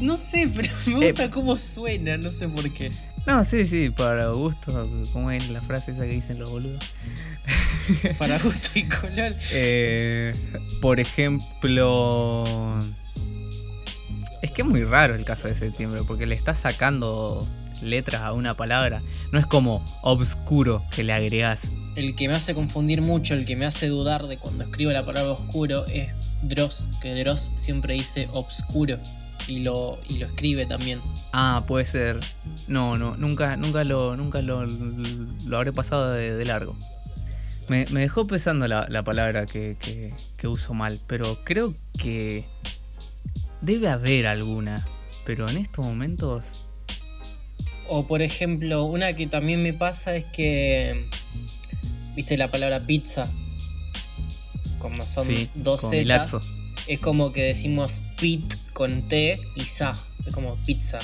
no 0.00 0.16
sé, 0.16 0.50
pero 0.54 0.68
me 0.86 1.06
Eh, 1.06 1.10
gusta 1.12 1.30
cómo 1.30 1.56
suena, 1.56 2.16
no 2.16 2.30
sé 2.30 2.48
por 2.48 2.68
qué. 2.70 2.90
No, 3.26 3.42
sí, 3.42 3.64
sí, 3.64 3.90
para 3.90 4.28
gusto, 4.28 4.88
como 5.12 5.30
es 5.30 5.48
la 5.48 5.62
frase 5.62 5.92
esa 5.92 6.04
que 6.04 6.12
dicen 6.12 6.38
los 6.38 6.50
boludos. 6.50 6.84
Para 8.18 8.38
gusto 8.38 8.70
y 8.74 8.84
color. 8.84 9.30
Eh, 9.52 10.34
por 10.80 11.00
ejemplo. 11.00 12.78
Es 14.42 14.50
que 14.50 14.62
es 14.62 14.68
muy 14.68 14.84
raro 14.84 15.14
el 15.14 15.24
caso 15.24 15.48
de 15.48 15.54
septiembre, 15.54 16.02
porque 16.06 16.26
le 16.26 16.34
está 16.34 16.54
sacando 16.54 17.46
letras 17.82 18.22
a 18.22 18.32
una 18.34 18.54
palabra. 18.54 19.02
No 19.32 19.38
es 19.38 19.46
como 19.46 19.82
obscuro 20.02 20.84
que 20.94 21.02
le 21.02 21.14
agregás. 21.14 21.68
El 21.96 22.14
que 22.14 22.28
me 22.28 22.34
hace 22.34 22.54
confundir 22.54 23.00
mucho, 23.00 23.34
el 23.34 23.46
que 23.46 23.56
me 23.56 23.64
hace 23.64 23.88
dudar 23.88 24.26
de 24.26 24.36
cuando 24.36 24.64
escribo 24.64 24.92
la 24.92 25.04
palabra 25.04 25.32
oscuro 25.32 25.86
es 25.86 26.12
Dross, 26.42 26.88
que 27.00 27.14
Dross 27.14 27.52
siempre 27.54 27.94
dice 27.94 28.28
obscuro 28.32 28.98
y 29.46 29.60
lo, 29.60 29.98
y 30.08 30.18
lo 30.18 30.26
escribe 30.26 30.66
también. 30.66 31.00
Ah, 31.32 31.64
puede 31.66 31.86
ser. 31.86 32.20
No, 32.68 32.96
no, 32.96 33.16
nunca, 33.16 33.56
nunca 33.56 33.84
lo, 33.84 34.16
nunca 34.16 34.40
lo, 34.42 34.64
lo 34.66 35.56
habré 35.56 35.72
pasado 35.72 36.10
de, 36.12 36.34
de 36.36 36.44
largo. 36.44 36.76
Me, 37.68 37.86
me 37.90 38.00
dejó 38.00 38.26
pensando 38.26 38.68
la, 38.68 38.86
la 38.88 39.02
palabra 39.02 39.46
que, 39.46 39.76
que- 39.80 40.14
que 40.36 40.48
uso 40.48 40.74
mal, 40.74 40.98
pero 41.06 41.38
creo 41.44 41.74
que 41.98 42.44
debe 43.62 43.88
haber 43.88 44.26
alguna. 44.26 44.76
Pero 45.24 45.48
en 45.48 45.56
estos 45.58 45.86
momentos. 45.86 46.66
O 47.88 48.06
por 48.06 48.20
ejemplo, 48.22 48.84
una 48.84 49.14
que 49.14 49.26
también 49.26 49.62
me 49.62 49.72
pasa 49.72 50.14
es 50.16 50.24
que, 50.26 51.06
viste 52.14 52.36
la 52.36 52.50
palabra 52.50 52.84
pizza, 52.86 53.26
como 54.78 55.04
son 55.06 55.24
Sí, 55.26 55.48
dos 55.54 55.80
zetas, 55.90 56.42
es 56.86 56.98
como 57.00 57.32
que 57.32 57.42
decimos 57.42 58.00
pit 58.20 58.54
con 58.74 59.08
T 59.08 59.40
y 59.56 59.62
sa, 59.64 59.92
es 60.26 60.34
como 60.34 60.56
pizza. 60.64 60.98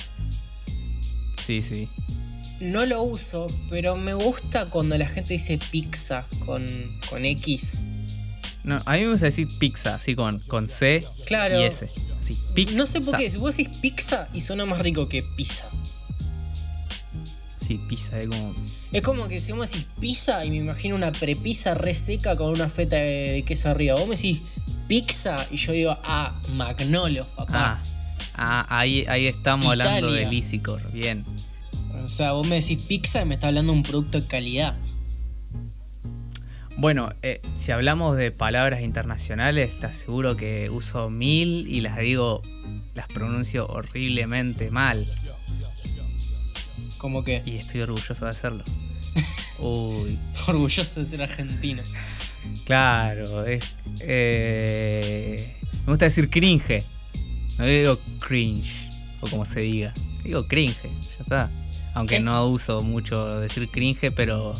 Sí, 1.38 1.62
sí. 1.62 1.88
No 2.60 2.84
lo 2.84 3.02
uso, 3.02 3.46
pero 3.70 3.96
me 3.96 4.12
gusta 4.12 4.66
cuando 4.68 4.98
la 4.98 5.06
gente 5.06 5.32
dice 5.32 5.58
pizza 5.70 6.26
con, 6.44 6.66
con 7.08 7.24
X. 7.24 7.78
No, 8.64 8.76
a 8.84 8.96
mí 8.96 9.00
me 9.04 9.08
gusta 9.12 9.24
decir 9.26 9.48
pizza, 9.58 9.94
así 9.94 10.14
con, 10.14 10.38
con 10.40 10.68
C 10.68 11.02
Claro. 11.26 11.58
y 11.58 11.64
S. 11.64 11.88
Así, 12.20 12.36
pizza. 12.54 12.74
No 12.74 12.84
sé 12.86 13.00
por 13.00 13.16
qué, 13.16 13.30
si 13.30 13.38
vos 13.38 13.56
decís 13.56 13.78
pizza 13.78 14.28
y 14.34 14.42
suena 14.42 14.66
más 14.66 14.82
rico 14.82 15.08
que 15.08 15.22
pizza. 15.36 15.66
Sí, 17.56 17.78
pizza, 17.88 18.20
es 18.20 18.28
como. 18.28 18.54
Es 18.92 19.02
como 19.02 19.28
que 19.28 19.40
si 19.40 19.52
vos 19.52 19.60
me 19.60 19.66
decís 19.66 19.86
pizza 20.00 20.44
y 20.44 20.50
me 20.50 20.56
imagino 20.56 20.96
una 20.96 21.12
prepizza 21.12 21.74
re 21.74 21.94
seca 21.94 22.36
con 22.36 22.50
una 22.50 22.68
feta 22.68 22.96
de, 22.96 23.32
de 23.32 23.42
queso 23.44 23.70
arriba. 23.70 23.94
Vos 23.94 24.08
me 24.08 24.16
decís 24.16 24.42
pizza 24.90 25.46
y 25.52 25.56
yo 25.56 25.72
digo, 25.72 25.96
ah, 26.02 26.34
Magnolos, 26.54 27.24
papá. 27.28 27.80
Ah, 28.34 28.66
ah 28.66 28.80
ahí, 28.80 29.04
ahí 29.06 29.28
estamos 29.28 29.66
hablando 29.66 30.10
de 30.10 30.26
Lisicor. 30.26 30.82
Bien. 30.90 31.24
O 32.04 32.08
sea, 32.08 32.32
vos 32.32 32.44
me 32.44 32.56
decís 32.56 32.82
pizza 32.82 33.22
y 33.22 33.24
me 33.24 33.34
está 33.34 33.46
hablando 33.46 33.72
de 33.72 33.78
un 33.78 33.84
producto 33.84 34.20
de 34.20 34.26
calidad. 34.26 34.76
Bueno, 36.76 37.12
eh, 37.22 37.40
si 37.54 37.70
hablamos 37.70 38.16
de 38.16 38.32
palabras 38.32 38.82
internacionales, 38.82 39.78
te 39.78 39.86
aseguro 39.86 40.36
que 40.36 40.70
uso 40.70 41.08
mil 41.08 41.68
y 41.68 41.82
las 41.82 41.96
digo, 41.98 42.42
las 42.94 43.06
pronuncio 43.06 43.68
horriblemente 43.68 44.72
mal. 44.72 45.06
Como 46.98 47.22
que 47.22 47.44
Y 47.46 47.58
estoy 47.58 47.82
orgulloso 47.82 48.24
de 48.24 48.30
hacerlo. 48.30 48.64
Uy, 49.60 50.18
orgulloso 50.48 50.98
de 50.98 51.06
ser 51.06 51.22
argentino. 51.22 51.84
Claro, 52.64 53.44
es. 53.46 53.64
eh, 54.02 55.56
me 55.86 55.92
gusta 55.92 56.04
decir 56.06 56.28
cringe. 56.30 56.82
No 57.58 57.66
digo 57.66 57.98
cringe, 58.20 58.88
o 59.20 59.28
como 59.28 59.44
se 59.44 59.60
diga. 59.60 59.92
Digo 60.24 60.46
cringe, 60.46 60.82
ya 60.84 61.22
está. 61.22 61.50
Aunque 61.94 62.16
¿Qué? 62.16 62.22
no 62.22 62.46
uso 62.46 62.82
mucho 62.82 63.40
decir 63.40 63.68
cringe, 63.68 64.10
pero. 64.14 64.54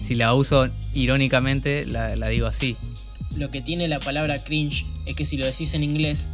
Si 0.00 0.14
la 0.14 0.34
uso 0.34 0.68
irónicamente, 0.94 1.84
la, 1.86 2.14
la 2.16 2.28
digo 2.28 2.46
así. 2.46 2.76
Lo 3.36 3.50
que 3.50 3.60
tiene 3.60 3.88
la 3.88 3.98
palabra 3.98 4.36
cringe 4.38 4.86
es 5.04 5.16
que 5.16 5.24
si 5.24 5.36
lo 5.36 5.44
decís 5.46 5.74
en 5.74 5.82
inglés, 5.82 6.30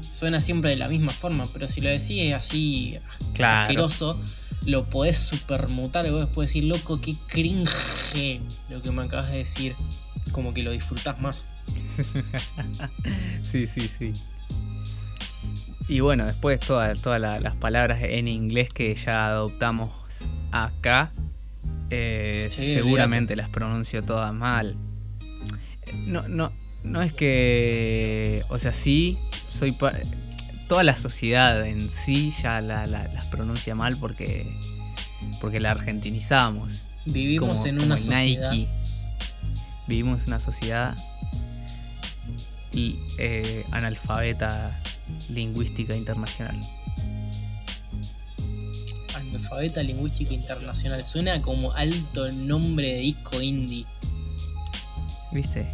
suena 0.00 0.40
siempre 0.40 0.70
de 0.70 0.76
la 0.76 0.88
misma 0.88 1.12
forma, 1.12 1.44
pero 1.52 1.68
si 1.68 1.80
lo 1.80 1.88
decís 1.88 2.32
así 2.34 2.98
Claro. 3.32 3.60
asqueroso, 3.62 4.18
lo 4.66 4.88
podés 4.88 5.16
supermutar 5.18 6.06
y 6.06 6.10
vos 6.10 6.20
después 6.26 6.48
decir, 6.48 6.64
loco, 6.64 7.00
qué 7.00 7.14
cringe 7.28 8.40
lo 8.68 8.82
que 8.82 8.90
me 8.92 9.02
acabas 9.02 9.30
de 9.30 9.38
decir. 9.38 9.74
Como 10.32 10.54
que 10.54 10.62
lo 10.62 10.70
disfrutás 10.70 11.20
más. 11.20 11.48
Sí, 13.42 13.66
sí, 13.66 13.88
sí. 13.88 14.12
Y 15.88 16.00
bueno, 16.00 16.24
después 16.26 16.60
todas 16.60 17.20
la- 17.20 17.40
las 17.40 17.56
palabras 17.56 18.00
en 18.02 18.28
inglés 18.28 18.68
que 18.72 18.94
ya 18.94 19.26
adoptamos 19.26 19.92
acá, 20.52 21.10
eh, 21.90 22.46
Sí, 22.50 22.74
seguramente 22.74 23.34
las 23.34 23.48
pronuncio 23.48 24.04
todas 24.04 24.32
mal. 24.32 24.76
No, 26.06 26.28
no, 26.28 26.52
no 26.84 27.02
es 27.02 27.12
que, 27.12 28.44
o 28.50 28.58
sea, 28.58 28.72
sí, 28.72 29.18
soy 29.48 29.72
pa- 29.72 29.94
toda 30.70 30.84
la 30.84 30.94
sociedad 30.94 31.66
en 31.66 31.90
sí 31.90 32.32
ya 32.44 32.60
la- 32.60 32.86
la- 32.86 33.08
las 33.08 33.24
pronuncia 33.26 33.74
mal 33.74 33.96
porque 33.96 34.46
porque 35.40 35.58
la 35.58 35.72
argentinizamos. 35.72 36.82
Vivimos 37.06 37.48
como- 37.58 37.66
en 37.66 37.74
como 37.74 37.86
una 37.86 37.94
el 37.96 38.00
sociedad. 38.00 38.52
Nike. 38.52 38.68
Vivimos 39.88 40.22
en 40.22 40.28
una 40.28 40.38
sociedad 40.38 40.96
y, 42.72 43.00
eh, 43.18 43.66
analfabeta 43.72 44.80
lingüística 45.30 45.96
internacional. 45.96 46.58
Analfabeta 49.16 49.82
lingüística 49.82 50.32
internacional. 50.34 51.04
Suena 51.04 51.42
como 51.42 51.72
alto 51.72 52.30
nombre 52.32 52.92
de 52.92 52.98
disco 53.00 53.40
indie. 53.42 53.86
¿Viste? 55.32 55.66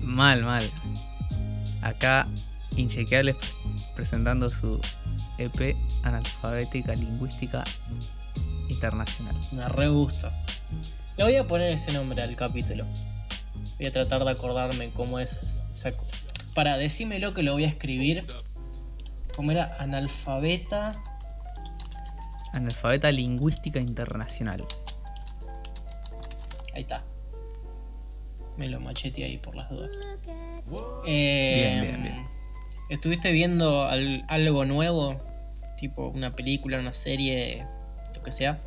Mal, 0.00 0.44
mal. 0.44 0.70
Acá, 1.82 2.28
Inchequeables 2.76 3.36
presentando 3.94 4.48
su 4.48 4.80
EP 5.38 5.76
Analfabética 6.02 6.94
Lingüística 6.94 7.64
Internacional. 8.68 9.34
Me 9.52 9.68
re 9.68 9.88
gusta. 9.88 10.32
Le 11.16 11.24
voy 11.24 11.36
a 11.36 11.44
poner 11.44 11.70
ese 11.72 11.92
nombre 11.92 12.22
al 12.22 12.34
capítulo. 12.36 12.84
Voy 13.78 13.86
a 13.86 13.92
tratar 13.92 14.24
de 14.24 14.30
acordarme 14.30 14.90
cómo 14.90 15.18
es. 15.18 15.64
para, 16.54 16.76
decímelo 16.76 17.34
que 17.34 17.42
lo 17.42 17.52
voy 17.52 17.64
a 17.64 17.68
escribir. 17.68 18.26
¿Cómo 19.36 19.50
era? 19.52 19.76
Analfabeta. 19.78 21.00
Analfabeta 22.52 23.10
Lingüística 23.10 23.80
Internacional. 23.80 24.64
Ahí 26.74 26.82
está. 26.82 27.04
Me 28.56 28.68
lo 28.68 28.80
macheteé 28.80 29.24
ahí 29.24 29.38
por 29.38 29.56
las 29.56 29.68
dudas. 29.70 29.98
Eh, 31.06 31.54
Bien, 31.56 31.80
bien, 31.80 32.02
bien. 32.02 32.33
¿Estuviste 32.90 33.32
viendo 33.32 33.84
al- 33.84 34.24
algo 34.28 34.64
nuevo? 34.64 35.20
Tipo 35.78 36.08
una 36.08 36.34
película, 36.36 36.78
una 36.78 36.92
serie, 36.92 37.66
lo 38.14 38.22
que 38.22 38.30
sea. 38.30 38.60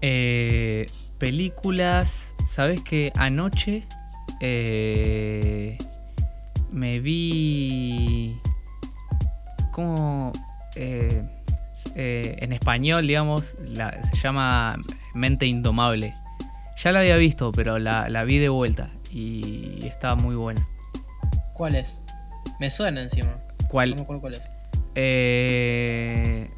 Eh, 0.00 0.86
películas. 1.18 2.34
¿Sabes 2.46 2.80
que 2.82 3.12
anoche 3.16 3.84
Eh, 4.40 5.78
me 6.70 6.98
vi. 7.00 8.36
¿Cómo.? 9.72 10.32
Eh, 10.74 11.22
eh, 11.94 12.36
en 12.40 12.52
español, 12.52 13.06
digamos, 13.06 13.56
se 14.02 14.16
llama 14.22 14.76
Mente 15.14 15.46
Indomable. 15.46 16.14
Ya 16.76 16.92
la 16.92 17.00
había 17.00 17.16
visto, 17.16 17.50
pero 17.52 17.78
la, 17.78 18.10
la 18.10 18.24
vi 18.24 18.36
de 18.38 18.50
vuelta 18.50 18.90
y 19.12 19.86
estaba 19.86 20.14
muy 20.16 20.34
buena. 20.36 20.66
¿Cuál 21.54 21.74
es? 21.76 22.02
Me 22.60 22.70
suena 22.70 23.02
encima. 23.02 23.38
¿Cuál? 23.68 23.90
No 23.90 23.96
me 23.96 24.02
acuerdo 24.02 24.20
cuál 24.20 24.34
es. 24.34 24.52
Eh, 24.94 26.50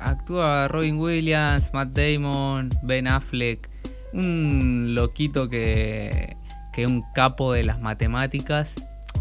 actúa 0.00 0.68
Robin 0.68 0.98
Williams, 0.98 1.72
Matt 1.72 1.88
Damon, 1.90 2.70
Ben 2.82 3.08
Affleck. 3.08 3.68
Un 4.12 4.94
loquito 4.94 5.48
que, 5.48 6.36
que 6.72 6.82
es 6.82 6.88
un 6.88 7.04
capo 7.14 7.52
de 7.52 7.64
las 7.64 7.80
matemáticas, 7.80 8.76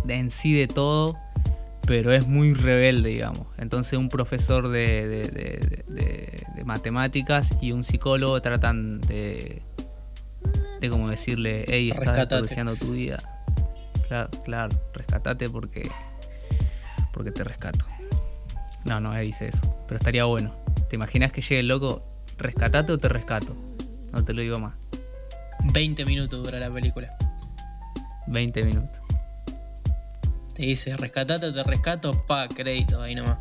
de 0.05 0.15
en 0.15 0.31
sí 0.31 0.53
de 0.53 0.67
todo, 0.67 1.17
pero 1.87 2.13
es 2.13 2.27
muy 2.27 2.53
rebelde, 2.53 3.09
digamos. 3.09 3.47
Entonces 3.57 3.97
un 3.99 4.09
profesor 4.09 4.69
de- 4.69 5.07
de- 5.07 6.43
de 6.55 6.63
matemáticas 6.63 7.55
y 7.61 7.71
un 7.71 7.83
psicólogo 7.83 8.41
tratan 8.41 9.01
de, 9.01 9.61
como 10.89 11.09
decirle, 11.09 11.65
hey, 11.67 11.91
estás 11.91 12.15
desperdiciando 12.15 12.75
tu 12.75 12.91
vida. 12.91 13.19
Claro, 14.07 14.29
claro, 14.43 14.79
rescatate 14.93 15.49
porque, 15.49 15.89
porque 17.11 17.31
te 17.31 17.43
rescato. 17.43 17.85
No, 18.83 18.99
no 18.99 19.13
dice 19.15 19.47
eso, 19.47 19.75
pero 19.87 19.97
estaría 19.97 20.25
bueno. 20.25 20.53
¿Te 20.89 20.95
imaginas 20.95 21.31
que 21.31 21.41
llegue 21.41 21.59
el 21.59 21.67
loco, 21.67 22.03
rescatate 22.37 22.91
o 22.91 22.99
te 22.99 23.09
rescato? 23.09 23.55
No 24.11 24.23
te 24.23 24.33
lo 24.33 24.41
digo 24.41 24.59
más. 24.59 24.73
20 25.73 26.05
minutos 26.05 26.43
dura 26.43 26.59
la 26.59 26.69
película. 26.69 27.17
20 28.27 28.63
minutos. 28.63 29.01
Te 30.53 30.65
dice, 30.65 30.93
rescatate 30.93 31.47
o 31.47 31.53
te 31.53 31.63
rescato, 31.63 32.25
pa, 32.27 32.47
crédito, 32.47 33.01
ahí 33.01 33.15
nomás. 33.15 33.37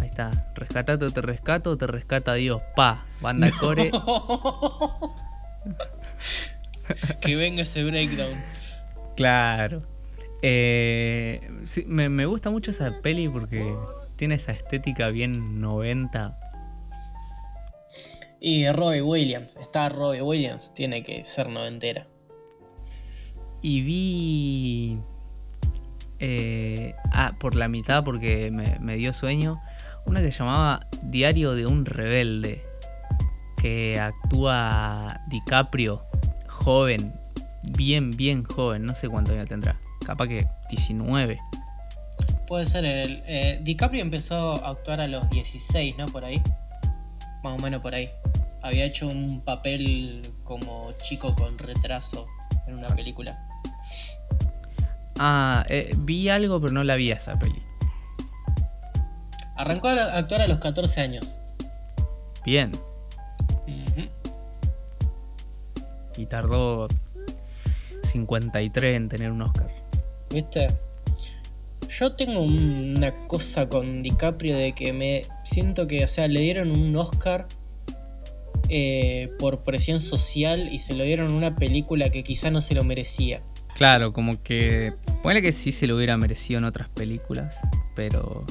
Ahí 0.00 0.06
está. 0.06 0.30
Rescatate 0.54 1.04
o 1.04 1.10
te 1.10 1.20
rescato 1.22 1.70
o 1.70 1.78
te 1.78 1.86
rescata 1.86 2.34
Dios. 2.34 2.60
Pa, 2.76 3.04
banda 3.20 3.50
core. 3.58 3.90
que 7.20 7.36
venga 7.36 7.62
ese 7.62 7.84
breakdown. 7.84 8.42
Claro. 9.16 9.82
Eh, 10.42 11.40
sí, 11.64 11.84
me, 11.86 12.08
me 12.08 12.26
gusta 12.26 12.50
mucho 12.50 12.70
esa 12.72 13.00
peli 13.00 13.28
porque 13.28 13.74
tiene 14.16 14.34
esa 14.36 14.52
estética 14.52 15.08
bien 15.08 15.60
90. 15.60 16.38
Y 18.40 18.68
Robbie 18.70 19.02
Williams, 19.02 19.56
está 19.56 19.88
Robbie 19.88 20.22
Williams, 20.22 20.74
tiene 20.74 21.04
que 21.04 21.24
ser 21.24 21.48
noventera. 21.48 22.06
Y 23.62 23.82
vi. 23.82 24.98
eh, 26.18 26.94
ah, 27.12 27.36
por 27.38 27.54
la 27.54 27.68
mitad 27.68 28.02
porque 28.02 28.50
me, 28.50 28.78
me 28.80 28.96
dio 28.96 29.12
sueño. 29.12 29.60
Una 30.06 30.20
que 30.20 30.32
llamaba 30.32 30.88
Diario 31.02 31.54
de 31.54 31.66
un 31.66 31.84
Rebelde. 31.86 32.64
Que 33.62 34.00
actúa 34.00 35.20
DiCaprio, 35.28 36.04
joven, 36.48 37.14
bien, 37.62 38.10
bien 38.10 38.42
joven. 38.42 38.84
No 38.84 38.92
sé 38.96 39.08
cuánto 39.08 39.32
años 39.32 39.46
tendrá. 39.48 39.78
Capaz 40.04 40.26
que 40.26 40.48
19. 40.68 41.38
Puede 42.48 42.66
ser 42.66 42.84
el. 42.84 43.22
eh, 43.24 43.60
DiCaprio 43.62 44.02
empezó 44.02 44.64
a 44.66 44.70
actuar 44.70 45.00
a 45.00 45.06
los 45.06 45.30
16, 45.30 45.96
¿no? 45.96 46.06
Por 46.06 46.24
ahí. 46.24 46.42
Más 47.44 47.56
o 47.56 47.62
menos 47.62 47.80
por 47.80 47.94
ahí. 47.94 48.10
Había 48.62 48.84
hecho 48.84 49.06
un 49.06 49.40
papel 49.44 50.22
como 50.42 50.90
chico 51.00 51.32
con 51.36 51.56
retraso 51.56 52.26
en 52.66 52.74
una 52.74 52.88
película. 52.88 53.38
Ah, 55.20 55.64
eh, 55.68 55.94
vi 55.98 56.28
algo, 56.30 56.60
pero 56.60 56.72
no 56.72 56.82
la 56.82 56.96
vi 56.96 57.12
esa 57.12 57.38
peli. 57.38 57.62
Arrancó 59.54 59.86
a 59.86 60.16
actuar 60.16 60.40
a 60.40 60.48
los 60.48 60.58
14 60.58 61.00
años. 61.00 61.38
Bien. 62.44 62.72
Y 66.16 66.26
tardó 66.26 66.88
53 68.02 68.96
en 68.96 69.08
tener 69.08 69.30
un 69.32 69.42
Oscar. 69.42 69.68
¿Viste? 70.30 70.66
Yo 71.88 72.10
tengo 72.10 72.40
un- 72.40 72.94
una 72.98 73.12
cosa 73.26 73.68
con 73.68 74.02
DiCaprio 74.02 74.56
de 74.56 74.72
que 74.72 74.92
me 74.92 75.22
siento 75.44 75.86
que, 75.86 76.04
o 76.04 76.08
sea, 76.08 76.28
le 76.28 76.40
dieron 76.40 76.70
un 76.70 76.94
Oscar 76.96 77.46
eh, 78.68 79.30
por 79.38 79.64
presión 79.64 80.00
social 80.00 80.72
y 80.72 80.78
se 80.78 80.94
lo 80.94 81.04
dieron 81.04 81.32
a 81.32 81.34
una 81.34 81.54
película 81.56 82.08
que 82.10 82.22
quizá 82.22 82.50
no 82.50 82.60
se 82.62 82.74
lo 82.74 82.84
merecía. 82.84 83.42
Claro, 83.74 84.12
como 84.12 84.42
que. 84.42 84.94
Ponele 85.22 85.42
que 85.42 85.52
sí 85.52 85.72
se 85.72 85.86
lo 85.86 85.96
hubiera 85.96 86.16
merecido 86.16 86.58
en 86.58 86.64
otras 86.64 86.88
películas, 86.88 87.60
pero. 87.94 88.46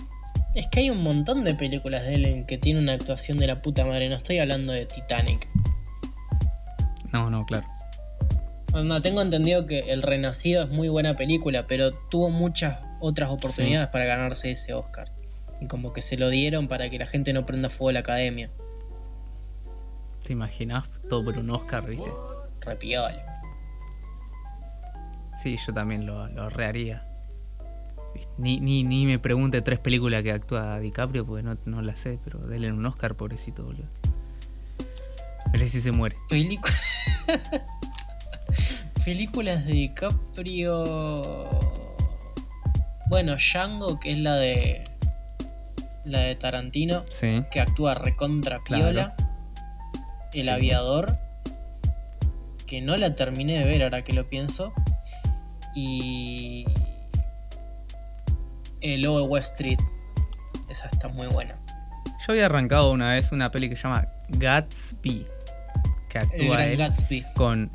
Es 0.53 0.67
que 0.67 0.81
hay 0.81 0.89
un 0.89 1.01
montón 1.01 1.43
de 1.43 1.55
películas 1.55 2.03
de 2.03 2.15
él 2.15 2.25
en 2.25 2.45
que 2.45 2.57
tiene 2.57 2.79
una 2.79 2.93
actuación 2.93 3.37
de 3.37 3.47
la 3.47 3.61
puta 3.61 3.85
madre. 3.85 4.09
No 4.09 4.15
estoy 4.15 4.39
hablando 4.39 4.73
de 4.73 4.85
Titanic. 4.85 5.47
No, 7.13 7.29
no, 7.29 7.45
claro. 7.45 7.65
No, 8.73 9.01
tengo 9.01 9.21
entendido 9.21 9.65
que 9.65 9.91
El 9.91 10.01
Renacido 10.01 10.63
es 10.63 10.69
muy 10.69 10.89
buena 10.89 11.15
película, 11.15 11.65
pero 11.67 11.93
tuvo 12.09 12.29
muchas 12.29 12.79
otras 12.99 13.29
oportunidades 13.29 13.87
para 13.89 14.05
ganarse 14.05 14.51
ese 14.51 14.73
Oscar. 14.73 15.09
Y 15.59 15.67
como 15.67 15.93
que 15.93 16.01
se 16.01 16.17
lo 16.17 16.29
dieron 16.29 16.67
para 16.67 16.89
que 16.89 16.97
la 16.97 17.05
gente 17.05 17.33
no 17.33 17.45
prenda 17.45 17.69
fuego 17.69 17.89
a 17.89 17.93
la 17.93 17.99
academia. 17.99 18.49
¿Te 20.25 20.33
imaginas 20.33 20.89
todo 21.09 21.23
por 21.23 21.37
un 21.37 21.49
Oscar, 21.49 21.85
viste? 21.85 22.09
Repiola. 22.61 23.41
Sí, 25.37 25.57
yo 25.57 25.73
también 25.73 26.05
lo, 26.05 26.27
lo 26.27 26.49
reharía. 26.49 27.05
Ni, 28.37 28.59
ni, 28.59 28.83
ni 28.83 29.05
me 29.05 29.19
pregunte 29.19 29.61
tres 29.61 29.79
películas 29.79 30.23
que 30.23 30.31
actúa 30.31 30.79
DiCaprio, 30.79 31.25
porque 31.25 31.43
no, 31.43 31.57
no 31.65 31.81
las 31.81 31.99
sé, 31.99 32.19
pero 32.23 32.39
denle 32.39 32.71
un 32.71 32.85
Oscar, 32.85 33.15
pobrecito, 33.15 33.63
boludo. 33.63 33.85
Veré 35.51 35.67
si 35.67 35.81
se 35.81 35.91
muere. 35.91 36.15
Película. 36.29 36.73
Películas 39.05 39.65
de 39.65 39.73
DiCaprio. 39.73 41.47
Bueno, 43.09 43.35
Django, 43.35 43.99
que 43.99 44.11
es 44.13 44.19
la 44.19 44.35
de. 44.35 44.83
La 46.05 46.19
de 46.21 46.35
Tarantino, 46.35 47.03
Sí. 47.09 47.43
que 47.51 47.59
actúa 47.59 47.93
recontra 47.95 48.59
Claro. 48.63 48.83
piola. 48.85 49.15
El 50.33 50.43
Sí. 50.43 50.49
aviador. 50.49 51.17
Que 52.67 52.81
no 52.81 52.95
la 52.95 53.15
terminé 53.15 53.57
de 53.59 53.65
ver 53.65 53.83
ahora 53.83 54.03
que 54.03 54.13
lo 54.13 54.27
pienso. 54.29 54.71
Y. 55.75 56.65
El 58.81 59.01
Lobo 59.01 59.19
de 59.21 59.27
Wall 59.27 59.39
Street. 59.39 59.79
Esa 60.69 60.87
está 60.87 61.07
muy 61.07 61.27
buena. 61.27 61.57
Yo 62.25 62.33
había 62.33 62.45
arrancado 62.45 62.91
una 62.91 63.13
vez 63.13 63.31
una 63.31 63.49
peli 63.51 63.69
que 63.69 63.75
se 63.75 63.83
llama 63.83 64.07
Gatsby. 64.29 65.25
Que 66.09 66.17
actúa 66.19 66.65
él 66.65 66.77
Gatsby. 66.77 67.25
con. 67.35 67.71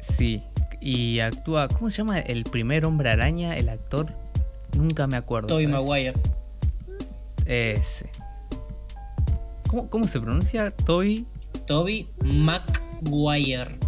Sí. 0.00 0.42
Y 0.80 1.20
actúa. 1.20 1.68
¿Cómo 1.68 1.90
se 1.90 1.98
llama 1.98 2.18
el 2.18 2.44
primer 2.44 2.84
hombre 2.84 3.10
araña? 3.10 3.56
El 3.56 3.68
actor. 3.68 4.14
Nunca 4.76 5.06
me 5.06 5.16
acuerdo. 5.16 5.48
Tobey 5.48 5.66
¿sabes? 5.66 5.84
Maguire. 5.86 6.14
Ese. 7.46 8.10
¿Cómo, 9.68 9.88
cómo 9.88 10.06
se 10.06 10.20
pronuncia? 10.20 10.70
Toy. 10.70 11.26
Toby 11.66 12.08
Maguire. 12.22 13.78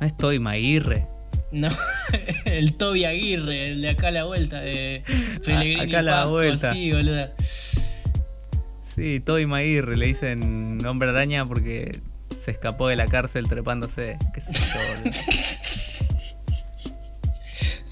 No 0.00 0.06
es 0.06 0.16
Toy 0.16 0.38
Maguire. 0.38 1.06
No, 1.52 1.68
el 2.44 2.74
Toby 2.74 3.04
Aguirre, 3.04 3.72
el 3.72 3.82
de 3.82 3.90
acá 3.90 4.08
a 4.08 4.10
la 4.12 4.24
vuelta, 4.24 4.60
de 4.60 5.02
Pellegrini 5.44 5.80
acá 5.80 5.98
a 5.98 6.02
la 6.02 6.12
Pasco, 6.12 6.30
vuelta. 6.30 6.72
sí, 6.72 6.92
boludo. 6.92 7.28
Sí, 8.82 9.20
Toy 9.20 9.46
Maguire. 9.46 9.96
Le 9.96 10.06
dicen 10.06 10.84
hombre 10.86 11.10
araña 11.10 11.46
porque 11.46 12.00
se 12.34 12.52
escapó 12.52 12.88
de 12.88 12.96
la 12.96 13.06
cárcel 13.06 13.48
trepándose. 13.48 14.18
¿Qué 14.32 14.40
sé 14.40 14.54
yo. 14.54 15.10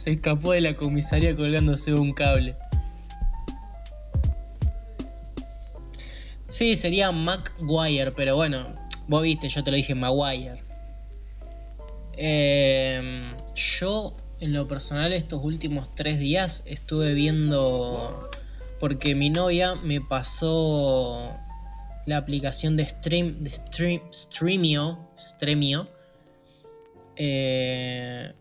Se 0.02 0.10
escapó 0.14 0.50
de 0.50 0.60
la 0.60 0.74
comisaría 0.74 1.36
colgándose 1.36 1.94
un 1.94 2.12
cable. 2.12 2.56
Sí, 6.48 6.74
sería 6.74 7.12
Maguire, 7.12 8.10
pero 8.10 8.34
bueno, 8.34 8.74
vos 9.06 9.22
viste, 9.22 9.48
yo 9.48 9.62
te 9.62 9.70
lo 9.70 9.76
dije 9.76 9.94
Maguire. 9.94 10.60
Eh, 12.14 13.32
yo, 13.54 14.16
en 14.40 14.52
lo 14.52 14.66
personal, 14.66 15.12
estos 15.12 15.44
últimos 15.44 15.94
tres 15.94 16.18
días 16.18 16.62
estuve 16.66 17.14
viendo. 17.14 18.30
Porque 18.80 19.14
mi 19.14 19.30
novia 19.30 19.74
me 19.76 20.00
pasó 20.00 21.30
la 22.06 22.16
aplicación 22.16 22.76
de 22.76 22.86
Stream. 22.86 23.40
de 23.40 23.50
stream, 23.50 24.00
Streamio. 24.12 24.98
Streamio. 25.16 25.88
Eh, 27.16 28.32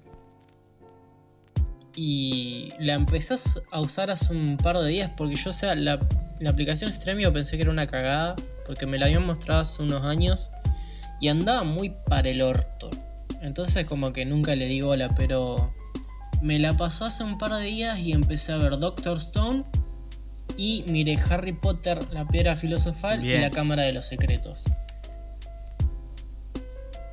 y 1.95 2.69
la 2.79 2.93
empecé 2.93 3.35
a 3.71 3.81
usar 3.81 4.11
hace 4.11 4.33
un 4.33 4.57
par 4.57 4.79
de 4.79 4.87
días 4.87 5.11
porque 5.17 5.35
yo, 5.35 5.49
o 5.49 5.53
sea, 5.53 5.75
la, 5.75 5.99
la 6.39 6.49
aplicación 6.49 6.93
Stremio 6.93 7.33
pensé 7.33 7.57
que 7.57 7.63
era 7.63 7.71
una 7.71 7.87
cagada 7.87 8.35
porque 8.65 8.85
me 8.85 8.97
la 8.97 9.07
habían 9.07 9.25
mostrado 9.25 9.61
hace 9.61 9.83
unos 9.83 10.03
años 10.05 10.51
y 11.19 11.27
andaba 11.27 11.63
muy 11.63 11.91
para 12.07 12.29
el 12.29 12.41
orto. 12.41 12.89
Entonces 13.41 13.85
como 13.85 14.13
que 14.13 14.25
nunca 14.25 14.55
le 14.55 14.65
di 14.67 14.81
bola, 14.81 15.09
pero 15.15 15.73
me 16.41 16.59
la 16.59 16.75
pasó 16.77 17.05
hace 17.05 17.23
un 17.23 17.37
par 17.37 17.51
de 17.55 17.65
días 17.65 17.99
y 17.99 18.11
empecé 18.13 18.53
a 18.53 18.57
ver 18.57 18.77
Doctor 18.79 19.17
Stone 19.17 19.63
y 20.57 20.83
miré 20.87 21.17
Harry 21.29 21.53
Potter, 21.53 21.99
la 22.11 22.27
piedra 22.27 22.55
filosofal 22.55 23.23
y 23.25 23.37
la 23.39 23.49
cámara 23.49 23.83
de 23.83 23.93
los 23.93 24.05
secretos. 24.05 24.65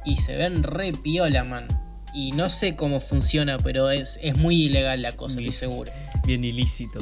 Y 0.05 0.17
se 0.17 0.37
ven 0.37 0.63
re 0.63 0.93
piola, 0.93 1.45
man. 1.45 1.67
Y 2.15 2.33
no 2.33 2.49
sé 2.49 2.75
cómo 2.77 3.01
funciona, 3.01 3.59
pero 3.59 3.91
es, 3.91 4.19
es 4.23 4.37
muy 4.39 4.65
ilegal 4.65 5.03
la 5.03 5.13
cosa, 5.13 5.39
estoy 5.39 5.53
seguro. 5.53 5.93
Bien 6.27 6.43
ilícito. 6.45 7.01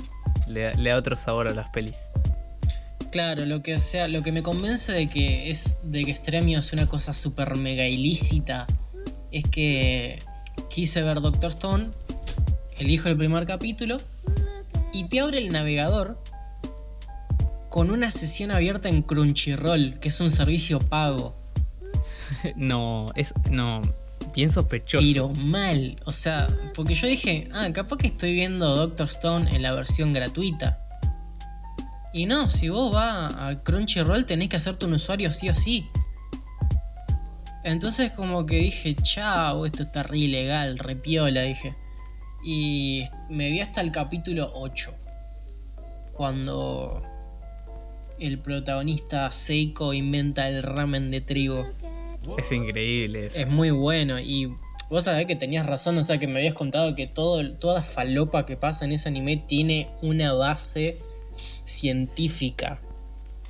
Le, 0.48 0.62
da- 0.62 0.72
le 0.74 0.90
da 0.90 0.96
otro 0.96 1.16
sabor 1.16 1.48
a 1.48 1.54
las 1.54 1.68
pelis. 1.70 1.98
Claro, 3.12 3.46
lo 3.46 3.62
que 3.62 3.78
sea, 3.80 4.08
lo 4.08 4.22
que 4.22 4.32
me 4.32 4.42
convence 4.42 4.92
de 4.92 5.08
que 5.08 5.48
es 5.48 5.78
de 5.84 6.04
que 6.04 6.14
Stremio 6.14 6.58
es 6.58 6.72
una 6.72 6.86
cosa 6.86 7.14
super 7.14 7.56
mega 7.56 7.86
ilícita 7.86 8.66
es 9.38 9.44
que 9.44 10.18
quise 10.68 11.02
ver 11.02 11.20
Doctor 11.20 11.50
Stone, 11.50 11.90
elijo 12.78 13.08
el 13.08 13.16
primer 13.16 13.46
capítulo 13.46 13.96
y 14.92 15.08
te 15.08 15.20
abre 15.20 15.38
el 15.38 15.52
navegador 15.52 16.18
con 17.68 17.90
una 17.90 18.10
sesión 18.10 18.50
abierta 18.50 18.88
en 18.88 19.02
Crunchyroll, 19.02 19.98
que 19.98 20.08
es 20.08 20.20
un 20.20 20.30
servicio 20.30 20.78
pago, 20.78 21.36
No, 22.56 23.06
es. 23.14 23.34
No. 23.50 23.82
Bien 24.34 24.50
sospechoso. 24.50 25.02
pero 25.02 25.30
mal, 25.30 25.96
o 26.04 26.12
sea, 26.12 26.46
porque 26.74 26.94
yo 26.94 27.06
dije, 27.06 27.48
ah, 27.54 27.68
capaz 27.72 27.96
que 27.96 28.08
estoy 28.08 28.34
viendo 28.34 28.76
Doctor 28.76 29.06
Stone 29.06 29.54
en 29.54 29.62
la 29.62 29.72
versión 29.72 30.12
gratuita. 30.12 30.78
Y 32.12 32.26
no, 32.26 32.46
si 32.46 32.68
vos 32.68 32.92
vas 32.92 33.34
a 33.34 33.56
Crunchyroll 33.62 34.26
tenés 34.26 34.50
que 34.50 34.56
hacerte 34.56 34.84
un 34.84 34.94
usuario 34.94 35.30
sí 35.32 35.48
o 35.48 35.54
sí. 35.54 35.86
Entonces 37.66 38.12
como 38.12 38.46
que 38.46 38.58
dije, 38.58 38.94
chao, 38.94 39.66
esto 39.66 39.82
está 39.82 40.04
re 40.04 40.18
ilegal, 40.18 40.78
re 40.78 40.94
piola, 40.94 41.42
dije. 41.42 41.74
Y 42.44 43.02
me 43.28 43.50
vi 43.50 43.58
hasta 43.58 43.80
el 43.80 43.90
capítulo 43.90 44.52
8. 44.54 44.94
Cuando 46.12 47.02
el 48.20 48.38
protagonista 48.38 49.32
Seiko 49.32 49.92
inventa 49.92 50.48
el 50.48 50.62
ramen 50.62 51.10
de 51.10 51.20
trigo. 51.20 51.68
Es 52.38 52.52
increíble 52.52 53.26
eso. 53.26 53.42
Es 53.42 53.48
muy 53.48 53.72
bueno 53.72 54.20
y 54.20 54.46
vos 54.88 55.02
sabés 55.02 55.26
que 55.26 55.34
tenías 55.34 55.66
razón, 55.66 55.98
o 55.98 56.04
sea 56.04 56.18
que 56.18 56.28
me 56.28 56.38
habías 56.38 56.54
contado 56.54 56.94
que 56.94 57.08
todo, 57.08 57.52
toda 57.54 57.82
falopa 57.82 58.46
que 58.46 58.56
pasa 58.56 58.84
en 58.84 58.92
ese 58.92 59.08
anime 59.08 59.42
tiene 59.44 59.88
una 60.02 60.32
base 60.34 60.98
científica. 61.34 62.80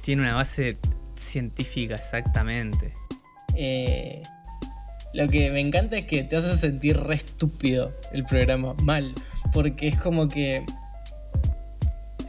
Tiene 0.00 0.22
una 0.22 0.36
base 0.36 0.78
científica, 1.16 1.96
exactamente. 1.96 2.94
Eh, 3.56 4.22
lo 5.14 5.28
que 5.28 5.50
me 5.50 5.60
encanta 5.60 5.96
es 5.96 6.06
que 6.06 6.22
te 6.24 6.36
hace 6.36 6.54
sentir 6.56 6.98
re 6.98 7.14
estúpido 7.14 7.92
el 8.12 8.24
programa, 8.24 8.74
mal, 8.82 9.14
porque 9.52 9.88
es 9.88 9.96
como 9.96 10.28
que 10.28 10.64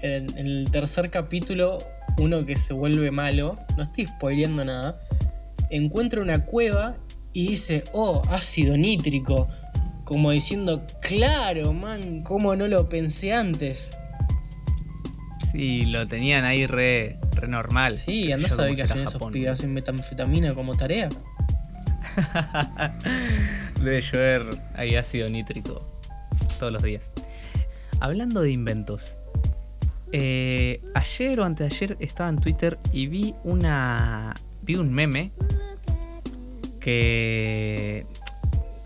en, 0.01 0.37
en 0.37 0.47
el 0.47 0.71
tercer 0.71 1.09
capítulo, 1.09 1.79
uno 2.17 2.45
que 2.45 2.55
se 2.55 2.73
vuelve 2.73 3.11
malo, 3.11 3.57
no 3.75 3.83
estoy 3.83 4.07
spoileando 4.07 4.63
nada, 4.63 4.99
encuentra 5.69 6.21
una 6.21 6.45
cueva 6.45 6.95
y 7.33 7.49
dice, 7.49 7.83
oh, 7.93 8.21
ácido 8.29 8.77
nítrico, 8.77 9.49
como 10.05 10.31
diciendo, 10.31 10.87
claro, 11.01 11.73
man, 11.73 12.21
¿cómo 12.23 12.55
no 12.55 12.67
lo 12.67 12.87
pensé 12.87 13.33
antes? 13.33 13.97
Sí, 15.51 15.85
lo 15.85 16.07
tenían 16.07 16.45
ahí 16.45 16.65
re, 16.65 17.19
re 17.37 17.47
normal. 17.47 17.95
Sí, 17.95 18.31
andás 18.31 18.57
a 18.59 18.63
ver 18.65 18.75
qué 18.75 18.81
hacen 18.83 18.99
esos 18.99 19.23
pibes, 19.31 19.51
hacen 19.51 19.73
metanfetamina 19.73 20.53
como 20.53 20.75
tarea. 20.75 21.09
Debe 23.81 24.01
llover 24.01 24.45
ahí 24.75 24.95
ácido 24.95 25.27
nítrico 25.29 25.85
todos 26.59 26.71
los 26.73 26.83
días. 26.83 27.11
Hablando 27.99 28.41
de 28.41 28.51
inventos. 28.51 29.15
eh, 30.11 30.81
ayer 30.95 31.39
o 31.39 31.45
antes 31.45 31.69
de 31.69 31.75
ayer 31.75 31.97
estaba 31.99 32.29
en 32.29 32.37
Twitter 32.37 32.77
y 32.91 33.07
vi 33.07 33.33
una. 33.43 34.33
vi 34.61 34.75
un 34.75 34.91
meme 34.93 35.31
que. 36.79 38.05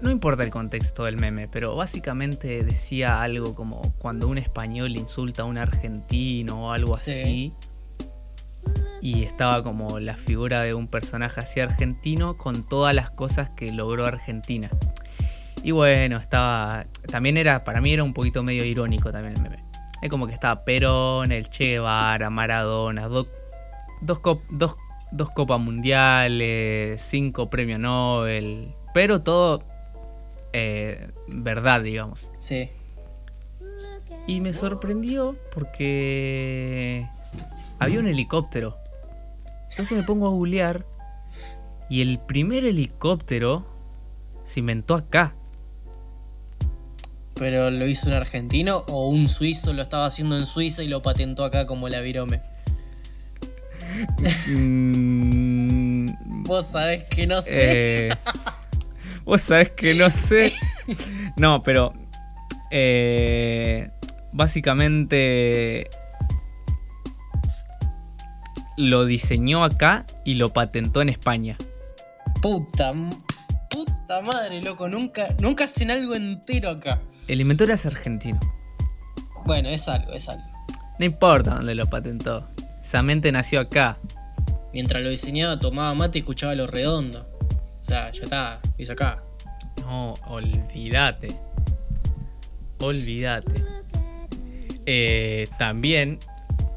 No 0.02 0.10
importa 0.10 0.44
el 0.44 0.50
contexto 0.50 1.04
del 1.04 1.18
meme, 1.18 1.48
pero 1.48 1.76
básicamente 1.76 2.64
decía 2.64 3.22
algo 3.22 3.54
como 3.54 3.82
cuando 4.00 4.28
un 4.28 4.40
español 4.40 4.96
insulta 4.98 5.44
a 5.44 5.46
un 5.46 5.60
argentino 5.60 6.68
o 6.68 6.72
algo 6.72 6.98
Sí. 6.98 7.12
así. 7.12 7.54
Y 9.02 9.24
estaba 9.24 9.64
como 9.64 10.00
la 10.00 10.16
figura 10.16 10.62
de 10.62 10.74
un 10.76 10.88
personaje 10.88 11.40
así 11.40 11.60
argentino 11.60 12.38
con 12.38 12.68
todas 12.68 12.94
las 12.94 13.10
cosas 13.10 13.50
que 13.50 13.72
logró 13.72 14.06
Argentina. 14.06 14.70
Y 15.64 15.72
bueno, 15.72 16.18
estaba. 16.18 16.86
También 17.12 17.38
era. 17.38 17.64
Para 17.64 17.82
mí 17.82 17.94
era 17.94 18.04
un 18.04 18.14
poquito 18.14 18.44
medio 18.44 18.64
irónico 18.64 19.12
también 19.12 19.36
el 19.36 19.42
meme. 19.42 19.64
Es 20.02 20.10
como 20.10 20.28
que 20.28 20.34
estaba 20.34 20.64
Perón, 20.66 21.32
el 21.32 21.50
Che 21.50 21.66
Guevara, 21.66 22.30
Maradona, 22.30 23.08
do- 23.08 23.28
dos, 24.02 24.20
cop- 24.20 24.42
dos, 24.50 24.76
dos 25.12 25.30
copas 25.32 25.60
mundiales, 25.60 27.02
cinco 27.02 27.50
premios 27.50 27.80
Nobel. 27.80 28.74
Pero 28.94 29.22
todo. 29.22 29.64
eh, 30.54 31.12
verdad, 31.34 31.82
digamos. 31.82 32.30
Sí. 32.40 32.70
Y 34.28 34.42
me 34.42 34.54
sorprendió 34.54 35.36
porque 35.54 37.08
había 37.80 38.00
un 38.00 38.08
helicóptero. 38.08 38.78
Entonces 39.72 39.98
me 39.98 40.04
pongo 40.04 40.28
a 40.28 40.30
googlear 40.30 40.86
y 41.90 42.02
el 42.02 42.20
primer 42.20 42.64
helicóptero 42.66 43.66
se 44.46 44.60
inventó 44.62 44.96
acá. 44.96 45.36
¿Pero 47.36 47.72
lo 47.72 47.88
hizo 47.88 48.08
un 48.10 48.14
argentino 48.16 48.84
o 48.88 49.10
un 49.10 49.28
suizo 49.28 49.74
lo 49.74 49.82
estaba 49.82 50.06
haciendo 50.06 50.38
en 50.38 50.46
Suiza 50.46 50.84
y 50.84 50.88
lo 50.88 51.02
patentó 51.02 51.44
acá 51.44 51.66
como 51.66 51.90
la 51.90 52.00
virome? 52.02 52.42
Mm, 54.48 56.44
Vos 56.44 56.66
sabés 56.68 57.10
que 57.10 57.28
no 57.28 57.42
sé. 57.42 58.08
eh, 58.10 58.14
Vos 59.26 59.42
sabés 59.42 59.72
que 59.72 59.94
no 59.96 60.10
sé. 60.10 60.52
No, 61.38 61.62
pero 61.62 61.94
eh, 62.72 63.90
básicamente 64.32 65.90
lo 68.78 69.06
diseñó 69.06 69.64
acá 69.64 70.06
y 70.26 70.36
lo 70.36 70.50
patentó 70.50 71.02
en 71.02 71.10
España. 71.10 71.58
Puta, 72.42 72.94
puta 73.70 74.22
madre, 74.22 74.62
loco. 74.62 74.88
Nunca, 74.88 75.28
nunca 75.40 75.66
hacen 75.66 75.92
algo 75.92 76.16
entero 76.16 76.72
acá. 76.72 77.02
El 77.28 77.42
inventor 77.42 77.72
es 77.72 77.86
argentino. 77.86 78.40
Bueno, 79.46 79.70
es 79.70 79.88
algo, 79.88 80.14
es 80.14 80.30
algo. 80.30 80.44
No 81.00 81.06
importa 81.06 81.56
dónde 81.56 81.76
lo 81.76 81.88
patentó. 81.88 82.48
Esa 82.82 83.02
mente 83.04 83.32
nació 83.32 83.60
acá. 83.60 83.98
Mientras 84.74 85.04
lo 85.04 85.10
diseñaba, 85.10 85.60
tomaba 85.60 85.94
mate 85.94 86.20
y 86.20 86.22
escuchaba 86.22 86.56
lo 86.56 86.68
redondo. 86.68 87.26
O 87.80 87.84
sea, 87.84 88.12
ya 88.12 88.24
está, 88.24 88.62
lo 88.64 88.84
hizo 88.84 88.94
acá. 88.94 89.24
No, 89.82 90.14
olvídate. 90.28 91.36
Olvídate. 92.80 93.64
Eh, 94.86 95.48
también 95.58 96.20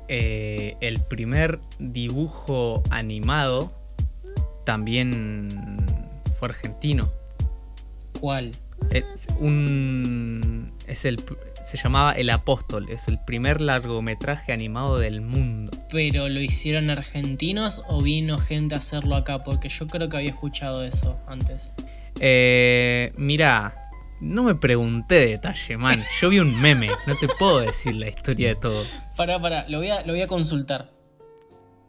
eh, 0.08 0.76
el 0.80 1.00
primer 1.00 1.60
dibujo 1.78 2.82
animado 2.90 3.72
también 4.64 5.48
fue 6.38 6.48
argentino. 6.48 7.10
¿Cuál? 8.20 8.52
Es 8.90 9.26
un 9.38 10.72
es 10.86 11.04
el 11.04 11.18
se 11.62 11.78
llamaba 11.78 12.12
El 12.12 12.28
Apóstol, 12.28 12.90
es 12.90 13.08
el 13.08 13.18
primer 13.18 13.62
largometraje 13.62 14.52
animado 14.52 14.98
del 14.98 15.22
mundo. 15.22 15.72
¿Pero 15.90 16.28
lo 16.28 16.40
hicieron 16.40 16.90
argentinos 16.90 17.82
o 17.88 18.02
vino 18.02 18.36
gente 18.36 18.74
a 18.74 18.78
hacerlo 18.78 19.16
acá? 19.16 19.42
Porque 19.42 19.70
yo 19.70 19.86
creo 19.86 20.10
que 20.10 20.18
había 20.18 20.28
escuchado 20.28 20.84
eso 20.84 21.18
antes. 21.26 21.72
Eh, 22.20 23.12
mira, 23.16 23.83
no 24.24 24.42
me 24.42 24.54
pregunté 24.54 25.26
detalle, 25.26 25.76
man. 25.76 26.00
Yo 26.20 26.28
vi 26.30 26.38
un 26.40 26.60
meme, 26.60 26.88
no 27.06 27.14
te 27.20 27.28
puedo 27.38 27.60
decir 27.60 27.94
la 27.96 28.08
historia 28.08 28.48
de 28.48 28.56
todo. 28.56 28.82
Pará, 29.16 29.38
pará, 29.40 29.66
lo 29.68 29.78
voy 29.78 29.90
a, 29.90 30.02
lo 30.02 30.12
voy 30.12 30.22
a 30.22 30.26
consultar. 30.26 30.90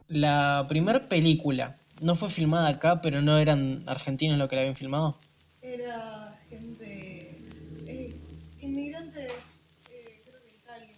La 0.08 0.65
primer 0.67 1.08
película 1.08 1.78
no 2.02 2.15
fue 2.15 2.30
filmada 2.30 2.67
acá, 2.69 3.02
pero 3.02 3.21
no 3.21 3.38
eran 3.38 3.84
argentinos 3.88 4.38
los 4.38 4.48
que 4.50 4.56
la 4.56 4.62
habían 4.62 4.76
filmado. 4.76 5.19
Era 5.62 6.38
gente. 6.50 7.39
eh, 7.88 8.15
inmigrantes, 8.62 9.80
eh, 9.89 10.21
creo 10.26 10.39
que 10.43 10.50
de 10.52 10.56
Italia. 10.58 10.95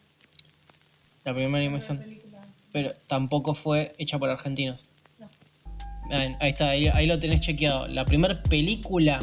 La 1.23 1.33
primera 1.33 1.51
La 1.51 1.57
animación. 1.65 1.99
película. 1.99 2.41
Pero 2.73 2.93
tampoco 3.07 3.53
fue 3.53 3.95
hecha 3.97 4.19
por 4.19 4.29
argentinos. 4.29 4.89
No. 5.19 5.29
Ahí, 6.11 6.35
ahí 6.39 6.49
está, 6.49 6.69
ahí, 6.69 6.87
ahí 6.87 7.07
lo 7.07 7.17
tenés 7.19 7.39
chequeado. 7.39 7.87
La 7.87 8.03
primera 8.03 8.41
película 8.43 9.19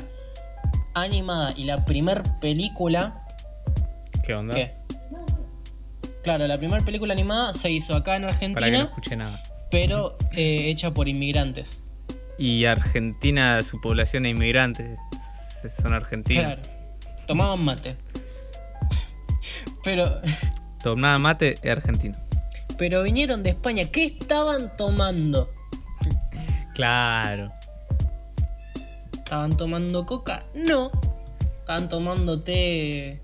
animada 0.94 1.52
y 1.56 1.64
la 1.64 1.84
primera 1.84 2.22
película. 2.40 3.24
¿Qué 4.26 4.34
onda? 4.34 4.54
¿Qué? 4.54 4.74
Claro, 6.22 6.46
la 6.46 6.56
primera 6.58 6.82
película 6.84 7.12
animada 7.12 7.52
se 7.52 7.70
hizo 7.70 7.94
acá 7.94 8.16
en 8.16 8.22
Para 8.22 8.34
que 8.38 8.48
no 8.50 8.54
Argentina, 8.54 8.82
escuché 8.84 9.16
nada. 9.16 9.38
pero 9.70 10.16
eh, 10.32 10.68
hecha 10.70 10.92
por 10.94 11.08
inmigrantes. 11.08 11.84
Y 12.38 12.64
Argentina, 12.64 13.62
su 13.62 13.80
población 13.80 14.22
de 14.24 14.30
inmigrantes, 14.30 14.98
es- 15.64 15.74
son 15.76 15.92
argentinos. 15.94 16.44
Claro. 16.44 16.62
Tomaban 17.26 17.62
mate. 17.64 17.96
Pero, 19.82 20.20
Tomaba 20.82 21.18
mate 21.18 21.54
es 21.62 21.70
argentino. 21.70 22.16
pero 22.78 23.02
vinieron 23.02 23.42
de 23.42 23.50
España. 23.50 23.84
¿Qué 23.90 24.04
estaban 24.04 24.74
tomando? 24.76 25.50
Claro. 26.74 27.52
¿Estaban 29.24 29.56
tomando 29.56 30.04
coca? 30.04 30.44
No. 30.54 30.90
Estaban 31.60 31.88
tomando 31.88 32.42
té. 32.42 33.20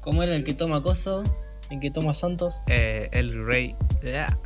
¿Cómo 0.00 0.22
era 0.22 0.36
el 0.36 0.44
que 0.44 0.52
toma 0.52 0.82
coso? 0.82 1.24
¿El 1.70 1.80
que 1.80 1.90
toma 1.90 2.12
Santos? 2.12 2.62
Eh, 2.66 3.08
el 3.12 3.46
rey. 3.46 3.74
ah, 4.14 4.36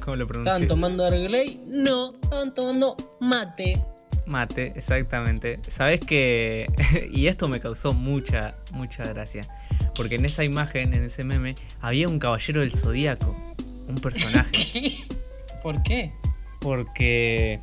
¿Cómo 0.00 0.16
lo 0.16 0.24
¿Estaban 0.24 0.42
pronuncio? 0.44 0.66
tomando 0.66 1.06
Earl 1.06 1.24
Grey? 1.28 1.62
No. 1.66 2.14
Estaban 2.22 2.54
tomando 2.54 2.96
mate. 3.20 3.82
Mate, 4.26 4.72
exactamente. 4.74 5.60
Sabes 5.68 6.00
que. 6.00 6.66
y 7.12 7.26
esto 7.26 7.46
me 7.48 7.60
causó 7.60 7.92
mucha, 7.92 8.54
mucha 8.72 9.04
gracia. 9.04 9.42
Porque 9.94 10.14
en 10.14 10.24
esa 10.24 10.44
imagen, 10.44 10.94
en 10.94 11.04
ese 11.04 11.24
meme, 11.24 11.54
había 11.82 12.08
un 12.08 12.18
caballero 12.18 12.60
del 12.62 12.70
zodíaco. 12.72 13.36
Un 13.86 13.96
personaje. 13.96 14.50
¿Qué? 14.72 14.94
¿Por 15.62 15.82
qué? 15.82 16.10
Porque. 16.60 17.60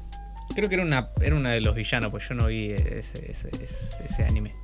Creo 0.55 0.67
que 0.69 0.75
era 0.75 0.83
una, 0.83 1.09
era 1.21 1.35
uno 1.35 1.49
de 1.49 1.61
los 1.61 1.75
villanos, 1.75 2.11
pues 2.11 2.27
yo 2.27 2.35
no 2.35 2.47
vi 2.47 2.71
ese, 2.71 3.29
ese, 3.31 3.49
ese- 3.61 4.03
ese 4.03 4.23
anime. 4.25 4.55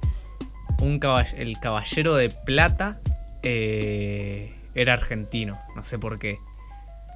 Un 0.82 1.00
caball- 1.00 1.34
el 1.38 1.60
caballero 1.60 2.16
de 2.16 2.30
plata 2.30 3.00
eh, 3.44 4.54
era 4.76 4.94
argentino, 4.94 5.60
no 5.76 5.84
sé 5.84 5.98
por 5.98 6.20
qué. 6.20 6.38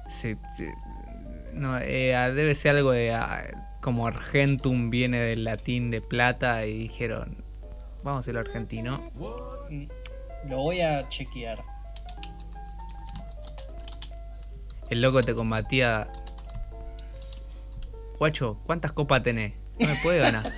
Sí, 0.08 0.36
sí, 0.54 0.66
no, 1.52 1.78
eh, 1.78 2.14
debe 2.34 2.54
ser 2.54 2.76
algo 2.76 2.92
de. 2.92 3.14
como 3.80 4.06
Argentum 4.06 4.90
viene 4.90 5.18
del 5.20 5.44
latín 5.44 5.90
de 5.90 6.00
plata 6.00 6.64
y 6.66 6.78
dijeron, 6.78 7.44
vamos 8.02 8.18
a 8.18 8.20
hacerlo 8.20 8.40
argentino. 8.40 9.10
Mm, 9.70 9.84
Lo 10.48 10.56
voy 10.56 10.80
a 10.80 11.08
chequear. 11.08 11.62
El 14.90 15.00
loco 15.02 15.20
te 15.22 15.34
combatía. 15.34 16.08
Guacho, 18.22 18.60
¿cuántas 18.64 18.92
copas 18.92 19.20
tenés? 19.24 19.54
No 19.80 19.88
me 19.88 19.96
puede 19.96 20.20
ganar. 20.20 20.52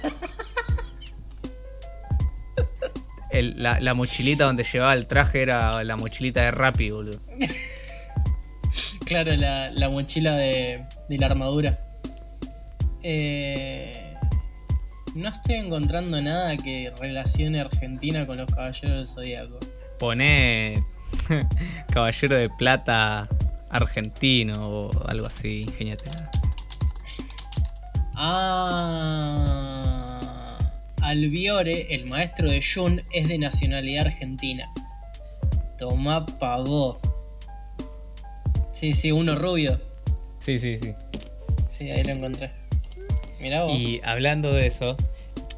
El- 3.31 3.55
la, 3.63 3.81
la 3.81 3.95
mochilita 3.95 4.45
donde 4.45 4.65
llevaba 4.65 4.93
el 4.93 5.07
traje 5.07 5.41
era 5.41 5.83
la 5.83 5.97
mochilita 5.97 6.43
de 6.43 6.51
Rappi, 6.51 6.91
boludo. 6.91 7.21
Claro, 9.07 9.35
la, 9.37 9.71
la 9.71 9.89
mochila 9.89 10.37
de, 10.37 10.85
de 11.09 11.17
la 11.19 11.25
armadura. 11.25 11.79
Eh, 13.03 14.15
no 15.15 15.31
estoy 15.31 15.55
encontrando 15.55 16.21
nada 16.21 16.59
que 16.59 16.93
relacione 17.01 17.63
Argentina 17.63 18.27
con 18.27 18.37
los 18.37 18.47
caballeros 18.55 18.91
del 18.91 19.07
zodiaco. 19.09 19.59
Pone 19.99 20.85
Caballero 21.91 22.37
de 22.37 22.51
Plata 22.51 23.27
argentino 23.71 24.69
o 24.69 25.09
algo 25.09 25.27
así, 25.29 25.63
ingeniate. 25.63 26.11
Ah, 28.17 29.39
Albiore, 31.03 31.95
el 31.95 32.07
maestro 32.07 32.49
de 32.51 32.63
Jun, 32.63 33.03
es 33.13 33.29
de 33.29 33.39
nacionalidad 33.39 34.07
argentina. 34.07 34.73
Tomá 35.79 36.25
pagó. 36.25 37.01
Sí, 38.73 38.93
sí, 38.93 39.11
uno 39.13 39.35
rubio. 39.35 39.81
Sí, 40.39 40.59
sí, 40.59 40.79
sí. 40.79 40.95
Sí, 41.69 41.91
ahí 41.91 42.05
lo 42.05 42.13
encontré. 42.13 42.53
Mirá 43.41 43.65
vos. 43.65 43.77
Y 43.77 44.01
hablando 44.05 44.53
de 44.53 44.69
eso, 44.69 44.97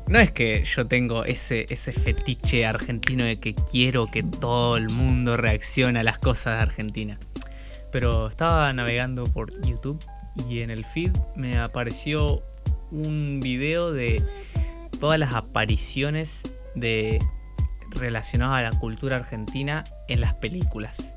no 0.09 0.19
es 0.19 0.31
que 0.31 0.65
yo 0.65 0.87
tengo 0.87 1.25
ese, 1.25 1.67
ese 1.69 1.93
fetiche 1.93 2.65
argentino 2.65 3.25
de 3.25 3.39
que 3.39 3.55
quiero 3.55 4.07
que 4.07 4.23
todo 4.23 4.77
el 4.77 4.89
mundo 4.89 5.37
reaccione 5.37 5.99
a 6.01 6.03
las 6.03 6.19
cosas 6.19 6.57
de 6.57 6.63
Argentina. 6.63 7.19
Pero 7.93 8.29
estaba 8.29 8.73
navegando 8.73 9.25
por 9.25 9.51
YouTube 9.67 10.03
y 10.49 10.61
en 10.61 10.71
el 10.71 10.85
feed 10.85 11.13
me 11.35 11.59
apareció 11.59 12.43
un 12.91 13.41
video 13.41 13.93
de 13.93 14.23
todas 15.01 15.19
las 15.19 15.35
apariciones 15.35 16.43
de 16.75 17.19
relacionadas 17.91 18.59
a 18.59 18.71
la 18.71 18.79
cultura 18.79 19.17
argentina 19.17 19.85
en 20.09 20.21
las 20.21 20.35
películas. 20.35 21.17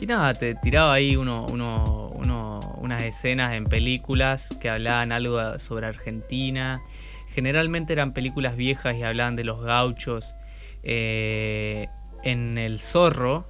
Y 0.00 0.06
nada, 0.06 0.34
te 0.34 0.54
tiraba 0.56 0.94
ahí 0.94 1.14
uno, 1.16 1.46
uno- 1.46 2.10
uno- 2.14 2.60
unas 2.78 3.02
escenas 3.02 3.54
en 3.54 3.64
películas 3.64 4.56
que 4.60 4.68
hablaban 4.68 5.12
algo 5.12 5.58
sobre 5.58 5.86
Argentina. 5.86 6.82
Generalmente 7.28 7.92
eran 7.92 8.12
películas 8.12 8.56
viejas 8.56 8.96
y 8.96 9.04
hablaban 9.04 9.36
de 9.36 9.44
los 9.44 9.62
gauchos. 9.62 10.34
Eh, 10.82 11.86
en 12.24 12.58
El 12.58 12.78
Zorro 12.80 13.46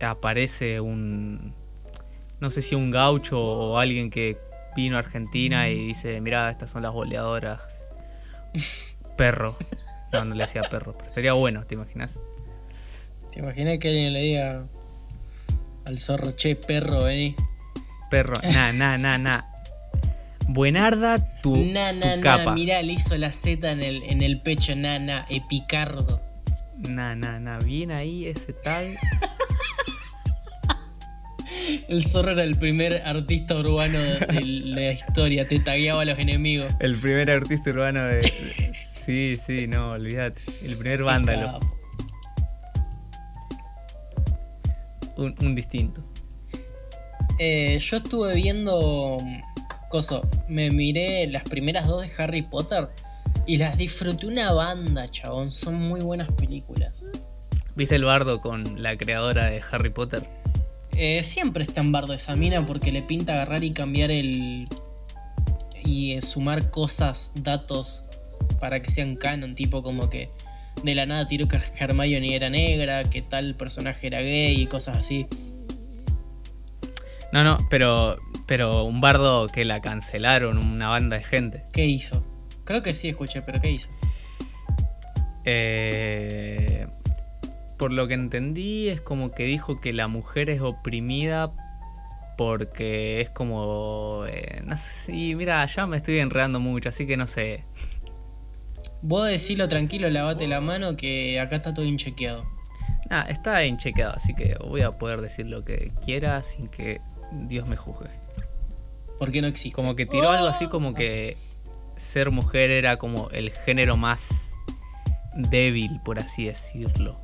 aparece 0.00 0.80
un... 0.80 1.54
No 2.42 2.50
sé 2.50 2.60
si 2.60 2.74
un 2.74 2.90
gaucho 2.90 3.40
o 3.40 3.78
alguien 3.78 4.10
que 4.10 4.36
vino 4.74 4.96
a 4.96 4.98
Argentina 4.98 5.68
y 5.68 5.86
dice, 5.86 6.20
mira, 6.20 6.50
estas 6.50 6.72
son 6.72 6.82
las 6.82 6.90
boleadoras. 6.90 7.86
Perro. 9.16 9.56
No, 10.12 10.24
no 10.24 10.34
le 10.34 10.42
decía 10.42 10.62
perro, 10.62 10.98
pero 10.98 11.08
sería 11.08 11.34
bueno, 11.34 11.64
¿te 11.64 11.76
imaginas? 11.76 12.20
¿Te 13.30 13.38
imaginas 13.38 13.78
que 13.78 13.90
alguien 13.90 14.12
le 14.12 14.22
diga 14.22 14.66
al 15.84 15.98
zorro, 16.00 16.32
che, 16.32 16.56
perro, 16.56 17.04
vení? 17.04 17.36
Perro, 18.10 18.34
na, 18.52 18.72
na, 18.72 18.98
na, 18.98 19.18
na. 19.18 19.46
Buenarda 20.48 21.18
tu, 21.42 21.56
Na, 21.64 21.92
na, 21.92 22.14
tu 22.14 22.16
na, 22.16 22.20
capa. 22.22 22.54
mirá, 22.54 22.82
le 22.82 22.94
hizo 22.94 23.16
la 23.18 23.32
Z 23.32 23.70
en 23.70 23.84
el, 23.84 24.02
en 24.02 24.20
el 24.20 24.40
pecho, 24.40 24.74
na, 24.74 24.98
na, 24.98 25.26
epicardo. 25.30 26.20
Na, 26.76 27.14
na, 27.14 27.38
na. 27.38 27.58
Bien 27.60 27.92
ahí 27.92 28.26
ese 28.26 28.52
tal. 28.52 28.84
El 31.88 32.04
zorro 32.04 32.32
era 32.32 32.42
el 32.44 32.56
primer 32.56 33.02
artista 33.04 33.56
urbano 33.56 33.98
de, 33.98 34.42
la 34.44 34.92
historia, 34.92 35.46
te 35.46 35.58
tagueaba 35.60 36.02
a 36.02 36.04
los 36.04 36.18
enemigos. 36.18 36.72
El 36.80 36.96
primer 36.96 37.30
artista 37.30 37.70
urbano 37.70 38.04
de. 38.06 38.22
Sí, 38.22 39.36
sí, 39.36 39.66
no, 39.66 39.92
olvídate. 39.92 40.40
El 40.64 40.76
primer 40.76 41.02
vándalo. 41.02 41.58
un 45.16 45.54
distinto. 45.54 46.02
Eh, 47.38 47.78
yo 47.78 47.96
estuve 47.96 48.34
viendo. 48.36 49.18
mm, 49.20 49.42
Coso, 49.88 50.22
me 50.48 50.70
miré 50.70 51.26
las 51.26 51.42
primeras 51.42 51.86
dos 51.86 52.00
de 52.02 52.22
Harry 52.22 52.42
Potter 52.42 52.88
y 53.46 53.56
las 53.56 53.76
disfruté 53.76 54.26
una 54.26 54.52
banda, 54.52 55.06
chabón. 55.08 55.50
Son 55.50 55.74
muy 55.74 56.00
buenas 56.00 56.32
películas. 56.32 57.08
¿Viste 57.74 57.96
el 57.96 58.04
bardo 58.04 58.40
con 58.40 58.82
la 58.82 58.96
creadora 58.96 59.46
de 59.46 59.60
Harry 59.70 59.90
Potter? 59.90 60.22
Eh, 60.96 61.22
siempre 61.22 61.62
está 61.62 61.80
en 61.80 61.92
bardo 61.92 62.12
esa 62.12 62.36
mina 62.36 62.64
porque 62.64 62.92
le 62.92 63.02
pinta 63.02 63.34
agarrar 63.34 63.64
y 63.64 63.72
cambiar 63.72 64.10
el. 64.10 64.64
y 65.84 66.12
eh, 66.12 66.22
sumar 66.22 66.70
cosas, 66.70 67.32
datos 67.36 68.02
para 68.60 68.80
que 68.82 68.90
sean 68.90 69.16
canon, 69.16 69.54
tipo 69.54 69.82
como 69.82 70.08
que 70.08 70.28
de 70.82 70.94
la 70.94 71.06
nada 71.06 71.26
tiró 71.26 71.48
que 71.48 71.58
Hermione 71.78 72.34
era 72.34 72.50
negra, 72.50 73.04
que 73.04 73.22
tal 73.22 73.54
personaje 73.54 74.06
era 74.06 74.20
gay 74.20 74.60
y 74.60 74.66
cosas 74.66 74.98
así. 74.98 75.26
No, 77.32 77.42
no, 77.42 77.58
pero. 77.70 78.16
Pero 78.46 78.84
un 78.84 79.00
bardo 79.00 79.46
que 79.46 79.64
la 79.64 79.80
cancelaron, 79.80 80.58
una 80.58 80.88
banda 80.88 81.16
de 81.16 81.24
gente. 81.24 81.64
¿Qué 81.72 81.86
hizo? 81.86 82.24
Creo 82.64 82.82
que 82.82 82.92
sí 82.92 83.08
escuché, 83.08 83.40
pero 83.40 83.60
¿qué 83.60 83.70
hizo? 83.70 83.90
Eh, 85.44 86.86
por 87.82 87.92
lo 87.92 88.06
que 88.06 88.14
entendí, 88.14 88.90
es 88.90 89.00
como 89.00 89.32
que 89.32 89.42
dijo 89.42 89.80
que 89.80 89.92
la 89.92 90.06
mujer 90.06 90.50
es 90.50 90.60
oprimida 90.60 91.50
porque 92.38 93.20
es 93.20 93.28
como. 93.28 94.22
eh, 94.28 94.62
no 94.64 94.76
sé, 94.76 95.12
y 95.12 95.34
mira, 95.34 95.66
ya 95.66 95.88
me 95.88 95.96
estoy 95.96 96.20
enredando 96.20 96.60
mucho, 96.60 96.90
así 96.90 97.08
que 97.08 97.16
no 97.16 97.26
sé. 97.26 97.64
Vos 99.02 99.26
decilo 99.26 99.66
tranquilo, 99.66 100.08
lavate 100.10 100.46
la 100.46 100.60
mano 100.60 100.96
que 100.96 101.40
acá 101.40 101.56
está 101.56 101.74
todo 101.74 101.84
inchequeado. 101.84 102.46
Nada, 103.10 103.24
está 103.24 103.64
inchequeado, 103.64 104.12
así 104.14 104.32
que 104.32 104.54
voy 104.60 104.82
a 104.82 104.92
poder 104.92 105.20
decir 105.20 105.46
lo 105.46 105.64
que 105.64 105.90
quiera 106.04 106.40
sin 106.44 106.68
que 106.68 107.00
Dios 107.32 107.66
me 107.66 107.74
juzgue. 107.74 108.10
Porque 109.18 109.42
no 109.42 109.48
existe. 109.48 109.74
Como 109.74 109.96
que 109.96 110.06
tiró 110.06 110.30
algo 110.30 110.46
así 110.46 110.68
como 110.68 110.94
que 110.94 111.36
ser 111.96 112.30
mujer 112.30 112.70
era 112.70 112.96
como 112.96 113.28
el 113.30 113.50
género 113.50 113.96
más 113.96 114.54
débil, 115.34 116.00
por 116.04 116.20
así 116.20 116.44
decirlo. 116.44 117.18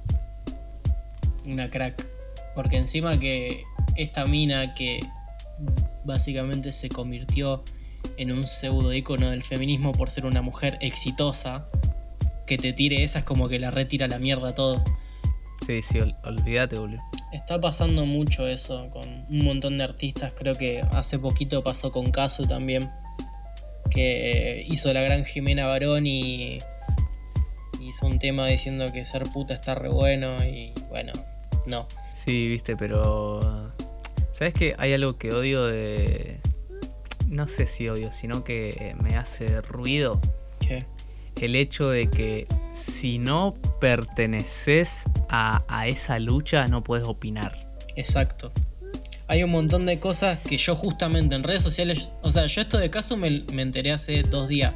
Una 1.48 1.68
crack. 1.70 2.06
Porque 2.54 2.76
encima 2.76 3.18
que 3.18 3.64
esta 3.96 4.26
mina 4.26 4.74
que 4.74 5.00
básicamente 6.04 6.72
se 6.72 6.88
convirtió 6.88 7.64
en 8.16 8.32
un 8.32 8.46
pseudo 8.46 8.92
ícono 8.94 9.30
del 9.30 9.42
feminismo 9.42 9.92
por 9.92 10.11
ser 10.11 10.26
una 10.26 10.42
mujer 10.42 10.78
exitosa, 10.80 11.68
que 12.46 12.56
te 12.58 12.72
tire 12.72 13.02
esa 13.02 13.20
es 13.20 13.24
como 13.24 13.48
que 13.48 13.58
la 13.58 13.70
retira 13.70 14.06
la 14.08 14.18
mierda 14.18 14.54
todo. 14.54 14.82
Sí, 15.66 15.82
sí, 15.82 15.98
ol- 15.98 16.16
olvídate, 16.24 16.78
boludo. 16.78 17.00
Está 17.32 17.61
pasando 17.61 18.06
mucho 18.06 18.46
eso 18.46 18.88
con 18.90 19.04
un 19.28 19.44
montón 19.44 19.76
de 19.76 19.84
artistas. 19.84 20.32
Creo 20.34 20.54
que 20.54 20.80
hace 20.92 21.18
poquito 21.18 21.62
pasó 21.62 21.90
con 21.90 22.11
Casu 22.11 22.46
también. 22.46 22.90
Que 23.90 24.64
hizo 24.68 24.92
la 24.92 25.02
gran 25.02 25.24
Jimena 25.24 25.66
Barón 25.66 26.06
y 26.06 26.58
hizo 27.80 28.06
un 28.06 28.18
tema 28.18 28.46
diciendo 28.46 28.92
que 28.92 29.04
ser 29.04 29.24
puta 29.24 29.54
está 29.54 29.74
re 29.74 29.88
bueno 29.88 30.37
y 30.44 30.72
bueno, 30.88 31.12
no. 31.68 31.87
Sí, 32.14 32.48
viste, 32.48 32.76
pero. 32.76 33.72
¿Sabes 34.33 34.54
qué? 34.54 34.74
Hay 34.78 34.92
algo 34.92 35.18
que 35.18 35.33
odio 35.33 35.66
de. 35.66 36.40
No 37.28 37.46
sé 37.46 37.66
si 37.66 37.88
odio, 37.88 38.11
sino 38.12 38.42
que 38.44 38.96
me 39.02 39.16
hace 39.16 39.61
ruido. 39.61 40.20
¿Qué? 40.61 40.85
El 41.37 41.54
hecho 41.54 41.90
de 41.90 42.11
que 42.11 42.48
si 42.72 43.18
no 43.18 43.54
perteneces 43.81 45.04
a, 45.28 45.62
a 45.68 45.87
esa 45.87 46.18
lucha, 46.18 46.66
no 46.66 46.83
puedes 46.83 47.07
opinar. 47.07 47.54
Exacto. 47.96 48.52
Hay 49.28 49.42
un 49.42 49.50
montón 49.50 49.85
de 49.85 50.00
cosas 50.00 50.38
que 50.38 50.57
yo 50.57 50.74
justamente 50.74 51.35
en 51.35 51.42
redes 51.42 51.62
sociales, 51.62 52.11
o 52.22 52.31
sea, 52.31 52.46
yo 52.46 52.62
esto 52.62 52.78
de 52.78 52.88
caso 52.88 53.16
me, 53.16 53.44
me 53.52 53.61
enteré 53.61 53.92
hace 53.92 54.22
dos 54.22 54.48
días, 54.48 54.72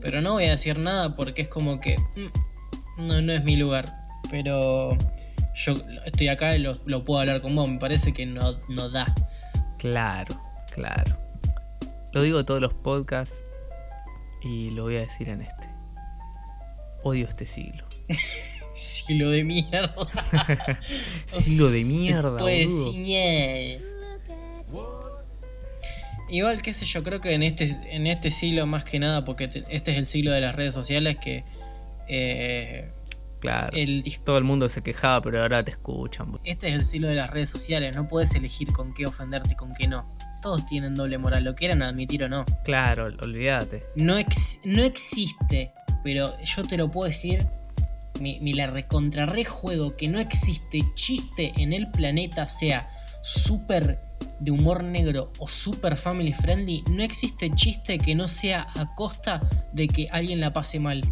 pero 0.00 0.20
no 0.20 0.34
voy 0.34 0.44
a 0.44 0.50
decir 0.50 0.78
nada 0.78 1.16
porque 1.16 1.42
es 1.42 1.48
como 1.48 1.80
que 1.80 1.96
mm, 1.98 3.06
no, 3.06 3.20
no 3.20 3.32
es 3.32 3.42
mi 3.42 3.56
lugar. 3.56 3.92
Pero 4.30 4.96
yo 5.64 5.74
estoy 6.06 6.28
acá 6.28 6.54
y 6.56 6.60
lo, 6.60 6.78
lo 6.86 7.04
puedo 7.04 7.20
hablar 7.20 7.40
con 7.40 7.54
vos, 7.56 7.68
me 7.68 7.78
parece 7.78 8.12
que 8.12 8.24
no, 8.26 8.58
no 8.68 8.88
da. 8.90 9.12
Claro, 9.78 10.40
claro. 10.72 11.16
Lo 12.12 12.22
digo 12.22 12.40
en 12.40 12.46
todos 12.46 12.60
los 12.60 12.74
podcasts 12.74 13.44
y 14.42 14.70
lo 14.70 14.84
voy 14.84 14.96
a 14.96 15.00
decir 15.00 15.28
en 15.28 15.42
este. 15.42 15.68
Odio 17.02 17.26
este 17.26 17.46
siglo. 17.46 17.84
Siglo 18.74 19.30
de 19.30 19.42
mierda. 19.42 19.92
siglo 21.26 21.68
de 21.68 21.84
mierda. 21.84 22.38
Igual, 26.30 26.60
qué 26.62 26.74
sé 26.74 26.84
yo, 26.84 27.02
creo 27.02 27.20
que 27.20 27.32
en 27.32 27.42
este, 27.42 27.64
en 27.90 28.06
este 28.06 28.30
siglo 28.30 28.66
más 28.66 28.84
que 28.84 28.98
nada, 28.98 29.24
porque 29.24 29.48
te- 29.48 29.64
este 29.70 29.92
es 29.92 29.98
el 29.98 30.06
siglo 30.06 30.30
de 30.30 30.40
las 30.42 30.54
redes 30.54 30.74
sociales, 30.74 31.16
que 31.16 31.42
eh, 32.06 32.90
Claro. 33.40 33.70
el 33.76 34.02
Todo 34.24 34.38
el 34.38 34.44
mundo 34.44 34.68
se 34.68 34.82
quejaba, 34.82 35.20
pero 35.22 35.40
ahora 35.42 35.64
te 35.64 35.70
escuchan. 35.72 36.38
este 36.44 36.68
es 36.68 36.74
el 36.74 36.84
siglo 36.84 37.08
de 37.08 37.14
las 37.14 37.30
redes 37.30 37.48
sociales, 37.50 37.94
no 37.96 38.06
puedes 38.08 38.34
elegir 38.34 38.72
con 38.72 38.92
qué 38.94 39.06
ofenderte 39.06 39.52
y 39.52 39.56
con 39.56 39.74
qué 39.74 39.86
no. 39.86 40.06
Todos 40.42 40.64
tienen 40.66 40.94
doble 40.94 41.18
moral, 41.18 41.44
lo 41.44 41.54
quieran 41.54 41.82
admitir 41.82 42.22
o 42.24 42.28
no. 42.28 42.44
Claro, 42.64 43.06
olvídate. 43.22 43.84
No, 43.96 44.16
ex- 44.18 44.60
no 44.64 44.82
existe, 44.82 45.72
pero 46.04 46.32
yo 46.42 46.62
te 46.64 46.76
lo 46.76 46.90
puedo 46.90 47.06
decir, 47.06 47.44
mi, 48.20 48.38
mi 48.40 48.52
la 48.54 48.66
recontra 48.68 49.26
rejuego 49.26 49.96
que 49.96 50.08
no 50.08 50.18
existe 50.20 50.84
chiste 50.94 51.52
en 51.56 51.72
el 51.72 51.90
planeta, 51.90 52.46
sea 52.46 52.88
súper 53.22 54.00
de 54.40 54.50
humor 54.52 54.84
negro 54.84 55.32
o 55.38 55.48
super 55.48 55.96
family 55.96 56.32
friendly, 56.32 56.82
no 56.90 57.02
existe 57.02 57.50
chiste 57.54 57.98
que 57.98 58.14
no 58.14 58.28
sea 58.28 58.66
a 58.76 58.94
costa 58.94 59.40
de 59.72 59.88
que 59.88 60.08
alguien 60.10 60.40
la 60.40 60.52
pase 60.52 60.78
mal. 60.78 61.02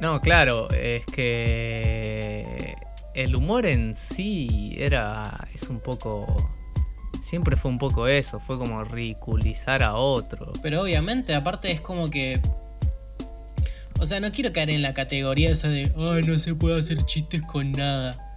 No, 0.00 0.20
claro, 0.20 0.68
es 0.70 1.06
que 1.06 2.76
el 3.14 3.34
humor 3.34 3.66
en 3.66 3.96
sí 3.96 4.74
era. 4.78 5.48
es 5.54 5.64
un 5.64 5.80
poco. 5.80 6.50
Siempre 7.22 7.56
fue 7.56 7.70
un 7.70 7.78
poco 7.78 8.06
eso, 8.06 8.38
fue 8.38 8.58
como 8.58 8.84
ridiculizar 8.84 9.82
a 9.82 9.94
otro. 9.94 10.52
Pero 10.62 10.82
obviamente, 10.82 11.34
aparte 11.34 11.72
es 11.72 11.80
como 11.80 12.10
que. 12.10 12.40
O 13.98 14.04
sea, 14.04 14.20
no 14.20 14.30
quiero 14.30 14.52
caer 14.52 14.68
en 14.70 14.82
la 14.82 14.92
categoría 14.92 15.50
esa 15.50 15.68
de. 15.68 15.90
Ay, 15.96 16.22
no 16.24 16.38
se 16.38 16.54
puede 16.54 16.78
hacer 16.78 17.02
chistes 17.04 17.40
con 17.42 17.72
nada. 17.72 18.36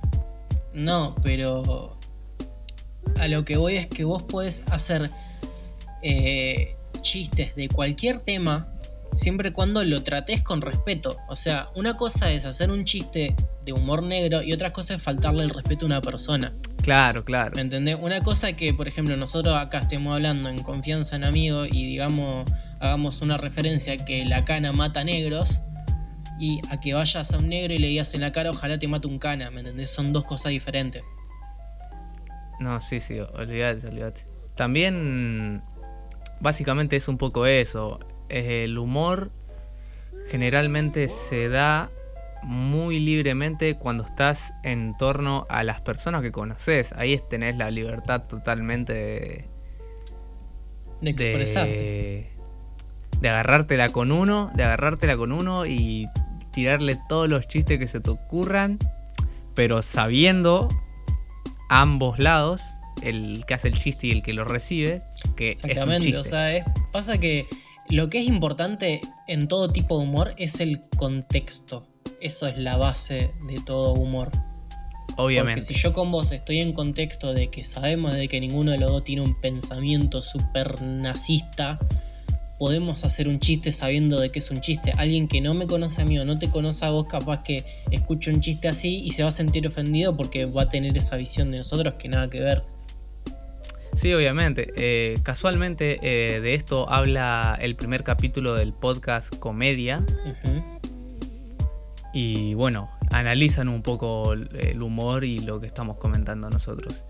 No, 0.73 1.15
pero. 1.21 1.97
A 3.19 3.27
lo 3.27 3.43
que 3.43 3.57
voy 3.57 3.75
es 3.75 3.87
que 3.87 4.05
vos 4.05 4.23
podés 4.23 4.63
hacer 4.71 5.09
eh, 6.01 6.73
chistes 7.01 7.53
de 7.55 7.67
cualquier 7.67 8.19
tema 8.19 8.78
siempre 9.13 9.49
y 9.49 9.51
cuando 9.51 9.83
lo 9.83 10.03
trates 10.03 10.41
con 10.41 10.61
respeto. 10.61 11.17
O 11.27 11.35
sea, 11.35 11.69
una 11.75 11.95
cosa 11.95 12.31
es 12.31 12.45
hacer 12.45 12.71
un 12.71 12.85
chiste 12.85 13.35
de 13.65 13.73
humor 13.73 14.03
negro 14.03 14.41
y 14.41 14.53
otra 14.53 14.71
cosa 14.71 14.95
es 14.95 15.01
faltarle 15.01 15.43
el 15.43 15.49
respeto 15.49 15.85
a 15.85 15.87
una 15.87 16.01
persona. 16.01 16.51
Claro, 16.81 17.23
claro. 17.23 17.55
¿Me 17.55 17.61
entendés? 17.61 17.97
Una 18.01 18.21
cosa 18.21 18.53
que, 18.53 18.73
por 18.73 18.87
ejemplo, 18.87 19.15
nosotros 19.17 19.55
acá 19.55 19.79
estemos 19.79 20.13
hablando 20.15 20.49
en 20.49 20.59
confianza 20.63 21.15
en 21.15 21.23
amigos 21.23 21.67
y 21.71 21.85
digamos, 21.85 22.49
hagamos 22.79 23.21
una 23.21 23.37
referencia 23.37 23.97
que 23.97 24.25
la 24.25 24.45
cana 24.45 24.71
mata 24.71 25.03
negros 25.03 25.61
y 26.39 26.61
a 26.69 26.79
que 26.79 26.93
vayas 26.93 27.33
a 27.33 27.37
un 27.37 27.49
negro 27.49 27.73
y 27.73 27.77
le 27.77 27.87
digas 27.87 28.13
en 28.13 28.21
la 28.21 28.31
cara, 28.31 28.49
ojalá 28.49 28.79
te 28.79 28.87
mate 28.87 29.07
un 29.07 29.19
cana, 29.19 29.51
¿me 29.51 29.59
entendés? 29.59 29.89
Son 29.89 30.13
dos 30.13 30.23
cosas 30.23 30.51
diferentes. 30.51 31.03
No, 32.59 32.79
sí, 32.81 32.99
sí, 32.99 33.19
olvídate, 33.19 33.87
olvídate. 33.87 34.25
También, 34.55 35.61
básicamente 36.39 36.95
es 36.95 37.07
un 37.07 37.17
poco 37.17 37.45
eso. 37.45 37.99
El 38.29 38.77
humor 38.77 39.31
generalmente 40.29 41.09
se 41.09 41.49
da 41.49 41.89
muy 42.43 42.99
libremente 42.99 43.75
cuando 43.75 44.03
estás 44.05 44.53
en 44.63 44.95
torno 44.97 45.45
a 45.49 45.63
las 45.63 45.81
personas 45.81 46.21
que 46.21 46.31
conoces. 46.31 46.93
Ahí 46.93 47.13
es- 47.13 47.27
tenés 47.27 47.57
la 47.57 47.69
libertad 47.71 48.23
totalmente 48.27 48.93
de, 48.93 49.45
De 51.01 51.09
expresarte. 51.09 51.71
de, 51.71 52.29
de 53.21 53.29
agarrártela 53.29 53.89
con 53.89 54.11
uno, 54.11 54.51
de 54.55 54.63
agarrártela 54.63 55.17
con 55.17 55.31
uno 55.31 55.65
y 55.65 56.07
tirarle 56.51 56.97
todos 57.09 57.29
los 57.29 57.47
chistes 57.47 57.77
que 57.79 57.87
se 57.87 57.99
te 57.99 58.09
ocurran, 58.09 58.79
pero 59.55 59.81
sabiendo 59.81 60.69
ambos 61.69 62.19
lados, 62.19 62.63
el 63.01 63.43
que 63.45 63.53
hace 63.53 63.67
el 63.69 63.77
chiste 63.77 64.07
y 64.07 64.11
el 64.11 64.23
que 64.23 64.33
lo 64.33 64.43
recibe, 64.45 65.01
que 65.35 65.51
es 65.51 65.63
un 65.63 65.69
Exactamente, 65.71 66.05
chiste. 66.05 66.19
o 66.19 66.23
sea, 66.23 66.55
es- 66.55 66.65
pasa 66.91 67.17
que 67.17 67.45
lo 67.89 68.09
que 68.09 68.19
es 68.19 68.27
importante 68.27 69.01
en 69.27 69.47
todo 69.47 69.69
tipo 69.69 69.97
de 69.97 70.03
humor 70.03 70.33
es 70.37 70.59
el 70.59 70.79
contexto. 70.97 71.87
Eso 72.21 72.47
es 72.47 72.57
la 72.57 72.77
base 72.77 73.31
de 73.47 73.59
todo 73.65 73.93
humor. 73.93 74.31
Obviamente. 75.17 75.59
Porque 75.59 75.73
si 75.73 75.73
yo 75.73 75.91
con 75.91 76.11
vos 76.11 76.31
estoy 76.31 76.59
en 76.59 76.71
contexto 76.71 77.33
de 77.33 77.49
que 77.49 77.63
sabemos 77.63 78.13
de 78.13 78.27
que 78.27 78.39
ninguno 78.39 78.71
de 78.71 78.77
los 78.77 78.91
dos 78.91 79.03
tiene 79.03 79.21
un 79.21 79.39
pensamiento 79.41 80.21
súper 80.21 80.81
nazista, 80.81 81.79
podemos 82.59 83.03
hacer 83.05 83.27
un 83.27 83.39
chiste 83.39 83.71
sabiendo 83.71 84.19
de 84.19 84.31
que 84.31 84.39
es 84.39 84.51
un 84.51 84.61
chiste. 84.61 84.93
Alguien 84.97 85.27
que 85.27 85.41
no 85.41 85.55
me 85.55 85.65
conoce 85.65 86.03
a 86.03 86.05
mí 86.05 86.19
o 86.19 86.25
no 86.25 86.37
te 86.37 86.49
conoce 86.49 86.85
a 86.85 86.91
vos, 86.91 87.07
capaz 87.07 87.41
que 87.41 87.65
escucha 87.89 88.31
un 88.31 88.39
chiste 88.39 88.67
así 88.67 89.01
y 89.03 89.11
se 89.11 89.23
va 89.23 89.29
a 89.29 89.31
sentir 89.31 89.65
ofendido 89.65 90.15
porque 90.15 90.45
va 90.45 90.63
a 90.63 90.69
tener 90.69 90.95
esa 90.97 91.15
visión 91.15 91.51
de 91.51 91.57
nosotros 91.57 91.95
que 91.95 92.07
nada 92.07 92.29
que 92.29 92.39
ver. 92.39 92.63
Sí, 93.99 94.13
obviamente. 94.13 94.71
Eh, 94.77 95.17
casualmente 95.23 95.99
eh, 96.01 96.39
de 96.39 96.53
esto 96.53 96.89
habla 96.89 97.57
el 97.59 97.75
primer 97.75 98.05
capítulo 98.05 98.53
del 98.53 98.71
podcast 98.71 99.35
Comedia. 99.39 100.05
Y 102.13 102.53
bueno, 102.53 102.89
analizan 103.11 103.67
un 103.67 103.81
poco 103.81 104.31
el 104.31 104.81
humor 104.81 105.25
y 105.25 105.39
lo 105.39 105.59
que 105.59 105.67
estamos 105.67 105.97
comentando 105.97 106.49
nosotros. 106.49 107.03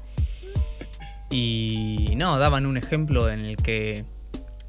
Y 1.29 2.13
no, 2.17 2.39
daban 2.39 2.65
un 2.65 2.75
ejemplo 2.75 3.29
en 3.29 3.41
el 3.41 3.55
que, 3.57 4.03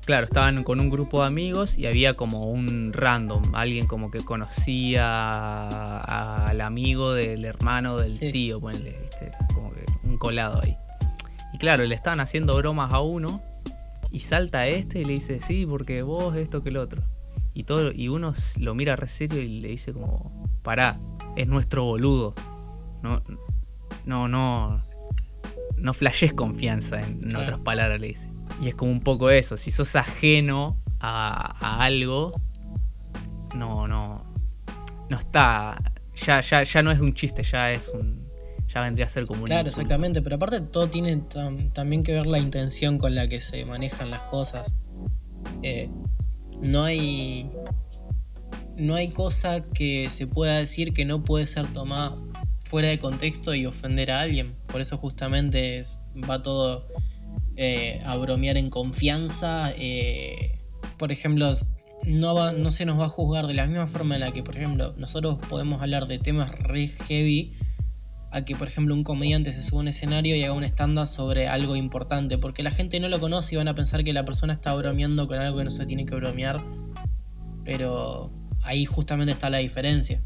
claro, 0.05 0.27
estaban 0.27 0.63
con 0.63 0.79
un 0.79 0.91
grupo 0.91 1.23
de 1.23 1.27
amigos 1.29 1.79
y 1.79 1.87
había 1.87 2.17
como 2.17 2.51
un 2.51 2.93
random, 2.93 3.55
alguien 3.55 3.87
como 3.87 4.11
que 4.11 4.21
conocía 4.21 6.01
al 6.01 6.61
amigo 6.61 7.15
del 7.15 7.47
hermano 7.47 7.97
del 7.99 8.13
Sí. 8.15 8.31
tío, 8.31 8.61
ponele, 8.61 8.99
¿viste? 9.01 9.31
como 9.55 9.73
que 9.73 9.87
un 10.05 10.19
colado 10.19 10.61
ahí. 10.63 10.77
Claro, 11.61 11.85
le 11.85 11.95
estaban 11.95 12.21
haciendo 12.21 12.57
bromas 12.57 12.93
a 12.93 13.01
uno 13.01 13.43
y 14.11 14.21
salta 14.21 14.67
este 14.67 15.01
y 15.01 15.05
le 15.05 15.13
dice, 15.13 15.41
sí, 15.41 15.67
porque 15.67 16.03
vos 16.03 16.35
esto 16.37 16.63
que 16.63 16.71
el 16.71 16.79
otro. 16.79 17.03
Y, 17.55 17.65
todo, 17.65 17.93
y 17.93 18.09
uno 18.09 18.33
lo 18.59 18.75
mira 18.75 18.97
re 18.97 19.07
serio 19.09 19.41
y 19.41 19.61
le 19.61 19.69
dice 19.69 19.93
como, 19.93 20.49
pará, 20.63 20.99
es 21.37 21.47
nuestro 21.47 21.85
boludo. 21.85 22.35
No, 23.03 23.23
no, 24.07 24.27
no, 24.27 24.83
no 25.77 25.93
flashes 25.93 26.33
confianza, 26.33 27.03
en, 27.03 27.11
en 27.11 27.21
Claro. 27.29 27.43
otras 27.43 27.59
palabras 27.61 28.01
le 28.01 28.09
dice. 28.09 28.31
Y 28.63 28.69
es 28.69 28.75
como 28.75 28.91
un 28.91 29.01
poco 29.01 29.31
eso, 29.31 29.57
si 29.57 29.71
sos 29.71 29.95
ajeno 29.97 30.79
a, 30.99 31.55
a 31.61 31.85
algo, 31.85 32.41
no, 33.55 33.87
no, 33.87 34.25
no 35.11 35.19
está, 35.19 35.79
ya, 36.15 36.41
ya, 36.41 36.63
ya 36.63 36.83
no 36.83 36.91
es 36.91 37.01
un 37.01 37.13
chiste, 37.15 37.43
ya 37.43 37.73
es 37.73 37.91
un, 37.95 38.20
ya 38.73 38.83
vendría 38.83 39.07
a 39.07 39.09
ser 39.09 39.27
como 39.27 39.41
un 39.43 39.47
Claro, 39.47 39.63
insulto. 39.69 39.81
exactamente, 39.83 40.23
pero 40.23 40.37
aparte 40.37 40.61
todo 40.61 40.89
tiene 40.89 41.17
tam- 41.29 41.71
también 41.73 42.03
que 42.03 42.13
ver 42.13 42.27
la 42.27 42.39
intención 42.39 42.99
con 42.99 43.15
la 43.15 43.29
que 43.29 43.41
se 43.41 43.65
manejan 43.65 44.11
las 44.11 44.23
cosas. 44.23 44.75
Eh, 45.63 45.89
no 46.63 46.85
hay 46.85 47.51
no 48.77 48.95
hay 48.95 49.09
cosa 49.09 49.63
que 49.63 50.09
se 50.09 50.27
pueda 50.27 50.57
decir 50.57 50.93
que 50.95 51.05
no 51.05 51.23
puede 51.23 51.45
ser 51.47 51.71
tomada 51.71 52.17
fuera 52.65 52.89
de 52.89 52.99
contexto 52.99 53.55
y 53.55 53.67
ofender 53.67 54.11
a 54.11 54.21
alguien. 54.21 54.55
Por 54.69 54.81
eso 54.81 54.97
justamente 54.97 55.79
es- 55.79 55.99
va 56.29 56.43
todo 56.43 56.87
eh, 57.57 58.01
a 58.07 58.17
bromear 58.17 58.57
en 58.57 58.71
confianza. 58.71 59.73
eh, 59.77 60.59
por 60.99 61.13
ejemplo, 61.13 61.51
no, 62.07 62.35
va- 62.35 62.53
no 62.53 62.71
se 62.71 62.87
nos 62.87 62.99
va 62.99 63.05
a 63.07 63.09
juzgar 63.09 63.47
de 63.47 63.55
la 63.55 63.67
misma 63.67 63.87
forma 63.87 64.15
en 64.15 64.21
la 64.23 64.33
que, 64.33 64.43
por 64.43 64.57
ejemplo, 64.57 64.95
nosotros 64.97 65.39
podemos 65.49 65.83
hablar 65.83 66.07
de 66.07 66.19
temas 66.19 66.51
re 66.61 66.87
heavy 66.89 67.53
a 68.31 68.45
que, 68.45 68.55
por 68.55 68.69
ejemplo, 68.69 68.95
un 68.95 69.03
comediante 69.03 69.53
se 69.53 69.61
suba 69.61 69.81
a 69.81 69.83
un 69.83 69.89
escenario 69.89 70.37
y 70.37 70.45
haga 70.45 70.55
un 70.55 70.65
stand-up 70.65 71.07
sobre 71.07 71.49
algo 71.49 71.75
importante, 71.75 72.39
porque 72.39 72.63
la 72.63 72.71
gente 72.71 73.01
no 73.01 73.09
lo 73.09 73.19
conoce 73.19 73.55
y 73.55 73.59
van 73.59 73.69
a 73.69 73.75
pensar 73.75 74.05
que 74.05 74.13
la 74.13 74.25
persona 74.25 74.53
está 74.53 74.73
bromeando 74.75 75.27
con 75.27 75.39
algo 75.39 75.59
que 75.59 75.65
no 75.65 75.71
se 75.71 75.85
tiene 75.87 76.07
que 76.07 76.15
bromear. 76.15 76.65
Pero 77.65 78.33
ahí 78.63 78.85
justamente 78.85 79.33
está 79.33 79.51
la 79.51 79.59
diferencia. 79.59 80.23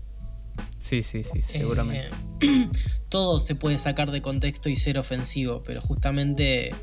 Sí, 0.78 1.02
sí, 1.02 1.22
sí, 1.24 1.40
seguramente. 1.40 2.10
Eh, 2.42 2.68
todo 3.08 3.40
se 3.40 3.54
puede 3.54 3.78
sacar 3.78 4.10
de 4.10 4.20
contexto 4.20 4.68
y 4.68 4.76
ser 4.76 4.98
ofensivo, 4.98 5.62
pero 5.62 5.80
justamente 5.80 6.74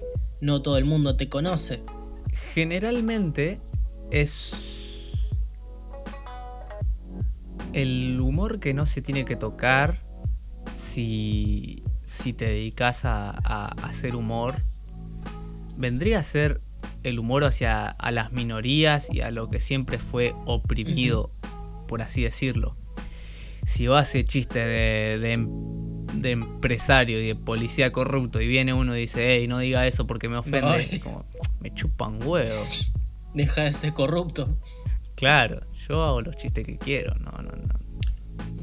no 0.42 0.62
todo 0.62 0.78
el 0.78 0.86
mundo 0.86 1.16
te 1.18 1.30
conoce. 1.30 1.82
Generalmente 2.54 3.62
es 4.10 5.12
el 7.74 8.20
humor 8.20 8.60
que 8.60 8.74
no 8.74 8.86
se 8.86 9.02
tiene 9.02 9.24
que 9.24 9.36
tocar 9.36 10.11
si, 10.74 11.84
si 12.04 12.34
te 12.34 12.46
dedicas 12.46 13.06
a, 13.06 13.68
hacer 13.84 14.16
humor. 14.16 14.56
Vendría 15.78 16.20
a 16.20 16.24
ser 16.24 16.62
el 17.04 17.20
humor 17.20 17.44
hacia 17.44 17.88
a 17.88 18.12
las 18.12 18.32
minorías 18.32 19.10
y 19.12 19.22
a 19.22 19.32
lo 19.32 19.50
que 19.50 19.60
siempre 19.60 19.98
fue 19.98 20.36
oprimido, 20.46 21.32
por 21.88 22.02
así 22.02 22.24
decirlo. 22.24 22.76
Si 23.66 23.88
vos 23.88 24.02
haces 24.02 24.26
chistes 24.26 24.66
de, 24.66 25.20
de, 26.14 26.32
empresario 26.32 27.22
y 27.22 27.28
de 27.28 27.36
policía 27.36 27.92
corrupto 27.92 28.42
y 28.42 28.48
viene 28.48 28.74
uno 28.74 28.96
y 28.96 29.02
dice, 29.02 29.36
hey, 29.36 29.48
no 29.48 29.60
diga 29.60 29.86
eso 29.86 30.08
porque 30.08 30.28
me 30.30 30.38
ofende, 30.38 31.00
como, 31.02 31.26
me 31.60 31.74
chupan 31.74 32.26
huevos. 32.26 32.92
Deja 33.34 33.64
de 33.64 33.72
ser 33.72 33.94
corrupto. 33.94 34.58
Claro, 35.16 35.62
yo 35.88 36.04
hago 36.04 36.22
los 36.22 36.36
chistes 36.36 36.66
que 36.66 36.78
quiero, 36.78 37.14
no, 37.16 37.32
no, 37.32 37.52
no. 37.52 37.81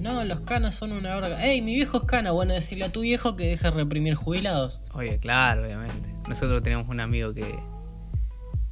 No, 0.01 0.25
los 0.25 0.41
canas 0.41 0.75
son 0.75 0.93
una 0.93 1.17
hora. 1.17 1.45
¡Ey, 1.45 1.61
mi 1.61 1.75
viejo 1.75 1.99
es 1.99 2.05
cana! 2.05 2.31
Bueno, 2.31 2.55
decirle 2.55 2.85
a 2.85 2.89
tu 2.91 3.01
viejo 3.01 3.37
que 3.37 3.45
deje 3.45 3.65
de 3.65 3.71
reprimir 3.71 4.15
jubilados. 4.15 4.81
Oye, 4.95 5.19
claro, 5.19 5.65
obviamente. 5.65 6.15
Nosotros 6.29 6.63
tenemos 6.63 6.89
un 6.89 7.01
amigo 7.01 7.33
que, 7.35 7.59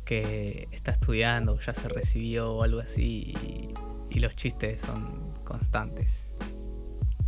que 0.05 0.69
está 0.71 0.93
estudiando, 0.93 1.59
ya 1.61 1.75
se 1.75 1.89
recibió 1.89 2.53
o 2.53 2.63
algo 2.63 2.81
así, 2.81 3.35
y, 4.11 4.19
los 4.19 4.35
chistes 4.35 4.81
son 4.81 5.35
constantes. 5.45 6.37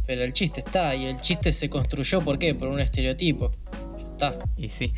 Pero 0.06 0.22
el 0.22 0.32
chiste 0.32 0.60
está, 0.60 0.94
y 0.94 1.04
el 1.04 1.20
chiste 1.20 1.52
se 1.52 1.68
construyó, 1.68 2.22
¿por 2.22 2.38
qué? 2.38 2.54
Por 2.54 2.68
un 2.68 2.80
estereotipo. 2.80 3.52
Ya 3.98 4.08
está. 4.08 4.46
Y 4.56 4.70
sí. 4.70 4.94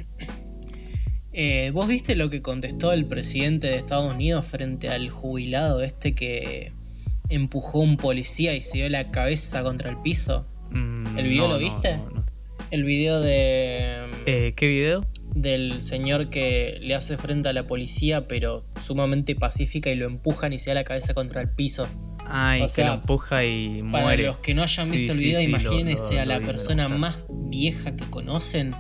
Eh, 1.33 1.73
¿Vos 1.73 1.89
viste 1.89 2.15
lo 2.15 2.31
que 2.31 2.43
contestó 2.43 2.93
el 2.93 3.07
presidente 3.07 3.67
de 3.67 3.75
Estados 3.75 4.15
Unidos 4.15 4.47
frente 4.47 4.89
al 4.89 5.11
jubilado 5.11 5.83
este 5.83 6.15
que 6.15 6.73
empujó 7.31 7.81
un 7.81 7.97
policía 7.97 8.55
y 8.55 8.61
se 8.61 8.79
dio 8.79 8.89
la 8.89 9.11
cabeza 9.11 9.63
contra 9.63 9.91
el 9.91 9.97
piso? 10.03 10.47
Mm, 10.71 11.19
¿El 11.19 11.29
video 11.29 11.49
lo 11.49 11.59
viste? 11.59 11.99
el 12.71 12.85
video 12.85 13.21
de... 13.21 14.07
Eh, 14.27 14.53
¿Qué 14.57 14.69
video? 14.69 15.05
Del 15.35 15.81
señor 15.81 16.31
que 16.31 16.79
le 16.81 16.95
hace 16.95 17.17
frente 17.17 17.49
a 17.49 17.53
la 17.53 17.67
policía 17.67 18.27
pero 18.27 18.65
sumamente 18.77 19.35
pacífica 19.35 19.91
y 19.91 19.97
lo 19.97 20.07
empujan 20.07 20.53
y 20.53 20.59
se 20.59 20.71
da 20.71 20.75
la 20.75 20.85
cabeza 20.85 21.15
contra 21.15 21.41
el 21.41 21.49
piso. 21.51 21.89
Ay, 22.27 22.65
que 22.75 22.85
lo 22.85 22.95
empuja 22.95 23.45
y 23.45 23.83
muere. 23.83 24.05
Para 24.05 24.23
los 24.23 24.37
que 24.39 24.55
no 24.55 24.63
hayan 24.63 24.91
visto 24.91 25.13
el 25.13 25.19
video, 25.19 25.41
imagínense 25.41 26.21
a 26.21 26.27
la 26.27 26.41
persona 26.41 26.89
más 26.89 27.19
vieja 27.29 27.97
que 27.97 28.05
conocen 28.05 28.75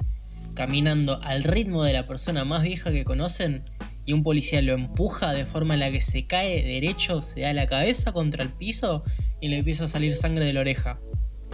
caminando 0.54 1.20
al 1.22 1.44
ritmo 1.44 1.84
de 1.84 1.92
la 1.92 2.06
persona 2.06 2.44
más 2.44 2.62
vieja 2.62 2.90
que 2.90 3.04
conocen 3.04 3.64
y 4.04 4.12
un 4.12 4.22
policía 4.22 4.62
lo 4.62 4.72
empuja 4.72 5.32
de 5.32 5.44
forma 5.44 5.74
en 5.74 5.80
la 5.80 5.90
que 5.90 6.00
se 6.00 6.26
cae 6.26 6.62
derecho, 6.62 7.20
se 7.20 7.40
da 7.40 7.52
la 7.52 7.66
cabeza 7.66 8.12
contra 8.12 8.42
el 8.42 8.50
piso 8.50 9.02
y 9.40 9.48
le 9.48 9.58
empieza 9.58 9.84
a 9.84 9.88
salir 9.88 10.16
sangre 10.16 10.44
de 10.44 10.52
la 10.52 10.60
oreja 10.60 11.00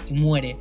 y 0.08 0.14
muere. 0.14 0.56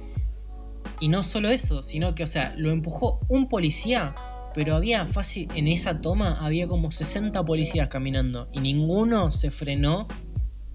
Y 0.99 1.09
no 1.09 1.23
solo 1.23 1.49
eso, 1.49 1.81
sino 1.81 2.15
que, 2.15 2.23
o 2.23 2.27
sea, 2.27 2.53
lo 2.57 2.71
empujó 2.71 3.19
un 3.27 3.49
policía, 3.49 4.15
pero 4.53 4.75
había 4.75 5.05
fácil, 5.07 5.49
en 5.55 5.67
esa 5.67 6.01
toma 6.01 6.37
había 6.39 6.67
como 6.67 6.91
60 6.91 7.43
policías 7.43 7.89
caminando 7.89 8.47
y 8.53 8.59
ninguno 8.59 9.31
se 9.31 9.51
frenó 9.51 10.07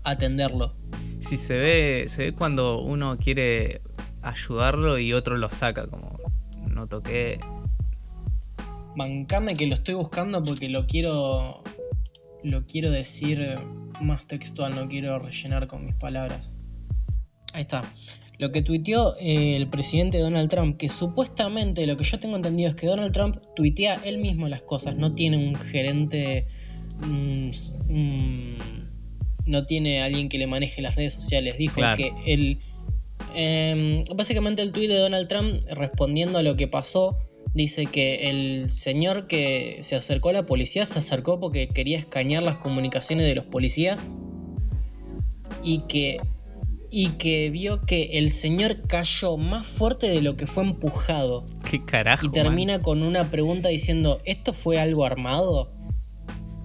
a 0.05 0.11
atenderlo. 0.11 0.77
Sí, 1.21 1.37
se 1.37 1.57
ve, 1.57 2.05
se 2.07 2.25
ve 2.25 2.33
cuando 2.33 2.81
uno 2.81 3.19
quiere 3.19 3.83
ayudarlo 4.23 4.99
y 4.99 5.13
otro 5.13 5.37
lo 5.37 5.51
saca, 5.51 5.87
como 5.87 6.20
no 6.81 6.89
toqué. 6.89 7.39
Bancame 8.97 9.55
que 9.55 9.67
lo 9.67 9.75
estoy 9.75 9.95
buscando 9.95 10.43
porque 10.43 10.69
lo 10.69 10.87
quiero. 10.87 11.63
Lo 12.43 12.63
quiero 12.63 12.91
decir 12.91 13.59
más 14.01 14.27
textual, 14.27 14.75
no 14.75 14.89
quiero 14.89 15.19
rellenar 15.19 15.67
con 15.67 15.85
mis 15.85 15.95
palabras. 15.95 16.57
Ahí 17.53 17.61
está. 17.61 17.85
Lo 18.39 18.51
que 18.51 18.63
tuiteó 18.63 19.15
eh, 19.19 19.57
el 19.57 19.69
presidente 19.69 20.19
Donald 20.19 20.49
Trump, 20.49 20.79
que 20.79 20.89
supuestamente 20.89 21.87
lo 21.87 21.99
que 21.99 22.05
yo 22.05 22.19
tengo 22.19 22.37
entendido 22.37 22.71
es 22.71 22.77
que 22.77 22.87
Donald 22.87 23.13
Trump 23.13 23.37
tuitea 23.55 24.01
él 24.05 24.17
mismo 24.19 24.49
las 24.49 24.63
cosas, 24.63 24.97
no 24.97 25.13
tiene 25.13 25.37
un 25.37 25.57
gerente. 25.57 26.47
No 29.47 29.67
tiene 29.67 30.01
alguien 30.03 30.29
que 30.31 30.39
le 30.39 30.47
maneje 30.47 30.81
las 30.81 30.97
redes 30.97 31.13
sociales. 31.15 31.59
Dijo 31.59 31.81
que 31.97 32.13
él 32.27 32.61
Em, 33.35 34.03
básicamente 34.15 34.63
el 34.63 34.73
tuit 34.73 34.89
de 34.89 34.99
Donald 34.99 35.29
Trump 35.29 35.61
respondiendo 35.71 36.39
a 36.39 36.43
lo 36.43 36.57
que 36.57 36.69
pasó 36.69 37.17
dice 37.55 37.87
que 37.87 38.31
el 38.31 38.71
señor 38.71 39.27
que 39.27 39.79
se 39.81 39.97
acercó 39.97 40.29
a 40.29 40.33
la 40.33 40.47
policía 40.47 40.85
se 40.85 40.99
acercó 40.99 41.41
porque 41.41 41.69
quería 41.69 41.99
escanear 41.99 42.43
las 42.43 42.59
comunicaciones 42.59 43.27
de 43.27 43.35
los 43.35 43.45
policías 43.47 44.11
y 45.63 45.81
que 45.89 46.19
y 46.93 47.11
que 47.11 47.51
vio 47.51 47.81
que 47.83 48.19
el 48.19 48.31
señor 48.31 48.83
cayó 48.89 49.37
más 49.37 49.65
fuerte 49.65 50.09
de 50.09 50.21
lo 50.21 50.37
que 50.37 50.47
fue 50.47 50.65
empujado. 50.65 51.43
¿Qué 51.69 51.85
carajo? 51.85 52.27
Y 52.27 52.31
termina 52.33 52.83
con 52.83 53.05
una 53.05 53.29
pregunta 53.29 53.69
diciendo, 53.69 54.21
¿esto 54.25 54.53
fue 54.53 54.81
algo 54.81 55.05
armado? 55.05 55.71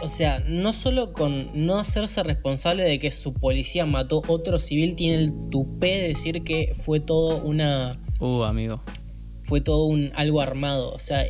O 0.05 0.07
sea, 0.07 0.39
no 0.45 0.71
solo 0.71 1.13
con 1.13 1.49
no 1.65 1.79
hacerse 1.79 2.21
responsable 2.21 2.83
de 2.83 2.99
que 2.99 3.09
su 3.09 3.33
policía 3.33 3.87
mató 3.87 4.21
otro 4.27 4.59
civil, 4.59 4.95
tiene 4.95 5.15
el 5.15 5.49
tupé 5.49 5.87
de 5.87 6.07
decir 6.09 6.43
que 6.43 6.73
fue 6.75 6.99
todo 6.99 7.41
una. 7.43 7.89
Uh, 8.19 8.43
amigo. 8.43 8.79
Fue 9.41 9.61
todo 9.61 9.85
un 9.85 10.11
algo 10.13 10.41
armado. 10.41 10.93
O 10.93 10.99
sea, 10.99 11.25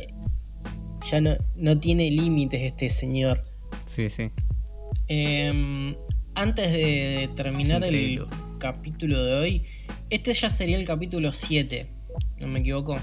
ya 1.10 1.20
no, 1.22 1.30
no 1.54 1.80
tiene 1.80 2.10
límites 2.10 2.60
este 2.60 2.90
señor. 2.90 3.40
Sí, 3.86 4.10
sí. 4.10 4.30
Em, 5.08 5.96
antes 6.34 6.70
de 6.70 7.30
terminar 7.34 7.82
el 7.82 8.26
capítulo 8.58 9.24
de 9.24 9.34
hoy, 9.36 9.64
este 10.10 10.34
ya 10.34 10.50
sería 10.50 10.76
el 10.76 10.86
capítulo 10.86 11.32
7. 11.32 11.90
¿No 12.40 12.46
me 12.46 12.58
equivoco? 12.58 12.98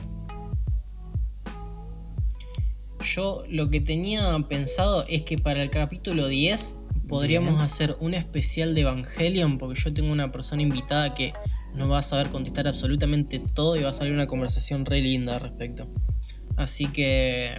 Yo 3.04 3.44
lo 3.50 3.70
que 3.70 3.82
tenía 3.82 4.38
pensado 4.48 5.06
es 5.08 5.24
que 5.24 5.38
para 5.38 5.62
el 5.62 5.70
capítulo 5.70 6.28
10 6.28 6.80
podríamos 7.08 7.62
hacer 7.62 7.98
un 8.00 8.14
especial 8.14 8.74
de 8.74 8.82
Evangelion, 8.82 9.58
porque 9.58 9.80
yo 9.80 9.94
tengo 9.94 10.12
una 10.12 10.32
persona 10.32 10.62
invitada 10.62 11.14
que 11.14 11.34
nos 11.76 11.92
va 11.92 12.00
a 12.00 12.02
saber 12.02 12.30
contestar 12.30 12.68
absolutamente 12.68 13.40
todo 13.40 13.76
y 13.76 13.84
va 13.84 13.90
a 13.90 13.94
salir 13.94 14.14
una 14.14 14.28
conversación 14.28 14.86
re 14.86 15.02
linda 15.02 15.36
al 15.36 15.42
respecto. 15.42 15.90
Así 16.56 16.88
que 16.88 17.52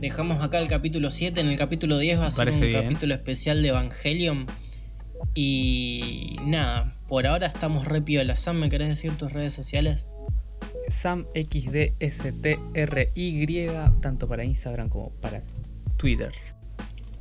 dejamos 0.00 0.42
acá 0.42 0.58
el 0.58 0.68
capítulo 0.68 1.10
7. 1.10 1.40
En 1.40 1.46
el 1.48 1.56
capítulo 1.56 1.98
10 1.98 2.20
va 2.20 2.26
a 2.26 2.30
ser 2.30 2.50
un 2.50 2.72
capítulo 2.72 3.14
especial 3.14 3.62
de 3.62 3.68
Evangelion. 3.68 4.46
Y 5.34 6.36
nada, 6.44 6.96
por 7.06 7.26
ahora 7.26 7.46
estamos 7.46 7.86
re 7.86 8.02
piola. 8.02 8.36
Sam, 8.36 8.58
¿me 8.58 8.68
querés 8.68 8.88
decir 8.88 9.14
tus 9.16 9.32
redes 9.32 9.52
sociales? 9.52 10.06
SamXDSTRY, 10.90 12.00
tanto 14.00 14.28
para 14.28 14.44
Instagram 14.44 14.88
como 14.88 15.10
para 15.20 15.42
Twitter. 15.96 16.32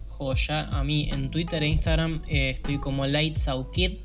Joya, 0.06 0.68
a 0.68 0.84
mí 0.84 1.10
en 1.12 1.32
Twitter 1.32 1.64
e 1.64 1.68
Instagram 1.68 2.22
eh, 2.28 2.50
estoy 2.50 2.78
como 2.78 3.06
Lights 3.06 3.48
Out 3.48 3.72
Kid. 3.72 3.98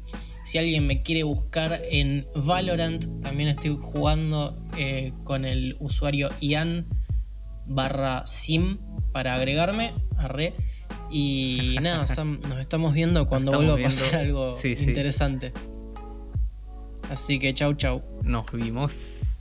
Si 0.44 0.58
alguien 0.58 0.86
me 0.86 1.02
quiere 1.02 1.24
buscar 1.24 1.80
en 1.90 2.26
Valorant, 2.36 3.04
también 3.20 3.48
estoy 3.48 3.76
jugando 3.80 4.56
eh, 4.76 5.12
con 5.24 5.44
el 5.44 5.76
usuario 5.80 6.28
Ian 6.40 6.84
barra 7.66 8.24
sim 8.26 8.78
para 9.12 9.34
agregarme. 9.34 9.92
Arre. 10.16 10.52
Y 11.10 11.76
nada, 11.82 12.06
Sam, 12.06 12.40
nos 12.48 12.58
estamos 12.58 12.94
viendo 12.94 13.26
cuando 13.26 13.52
vuelva 13.52 13.74
a 13.74 13.82
pasar 13.82 14.20
algo 14.20 14.50
interesante. 14.64 15.52
Así 17.10 17.38
que 17.38 17.52
chau 17.54 17.74
chau. 17.74 18.02
Nos 18.22 18.46
vimos. 18.52 19.33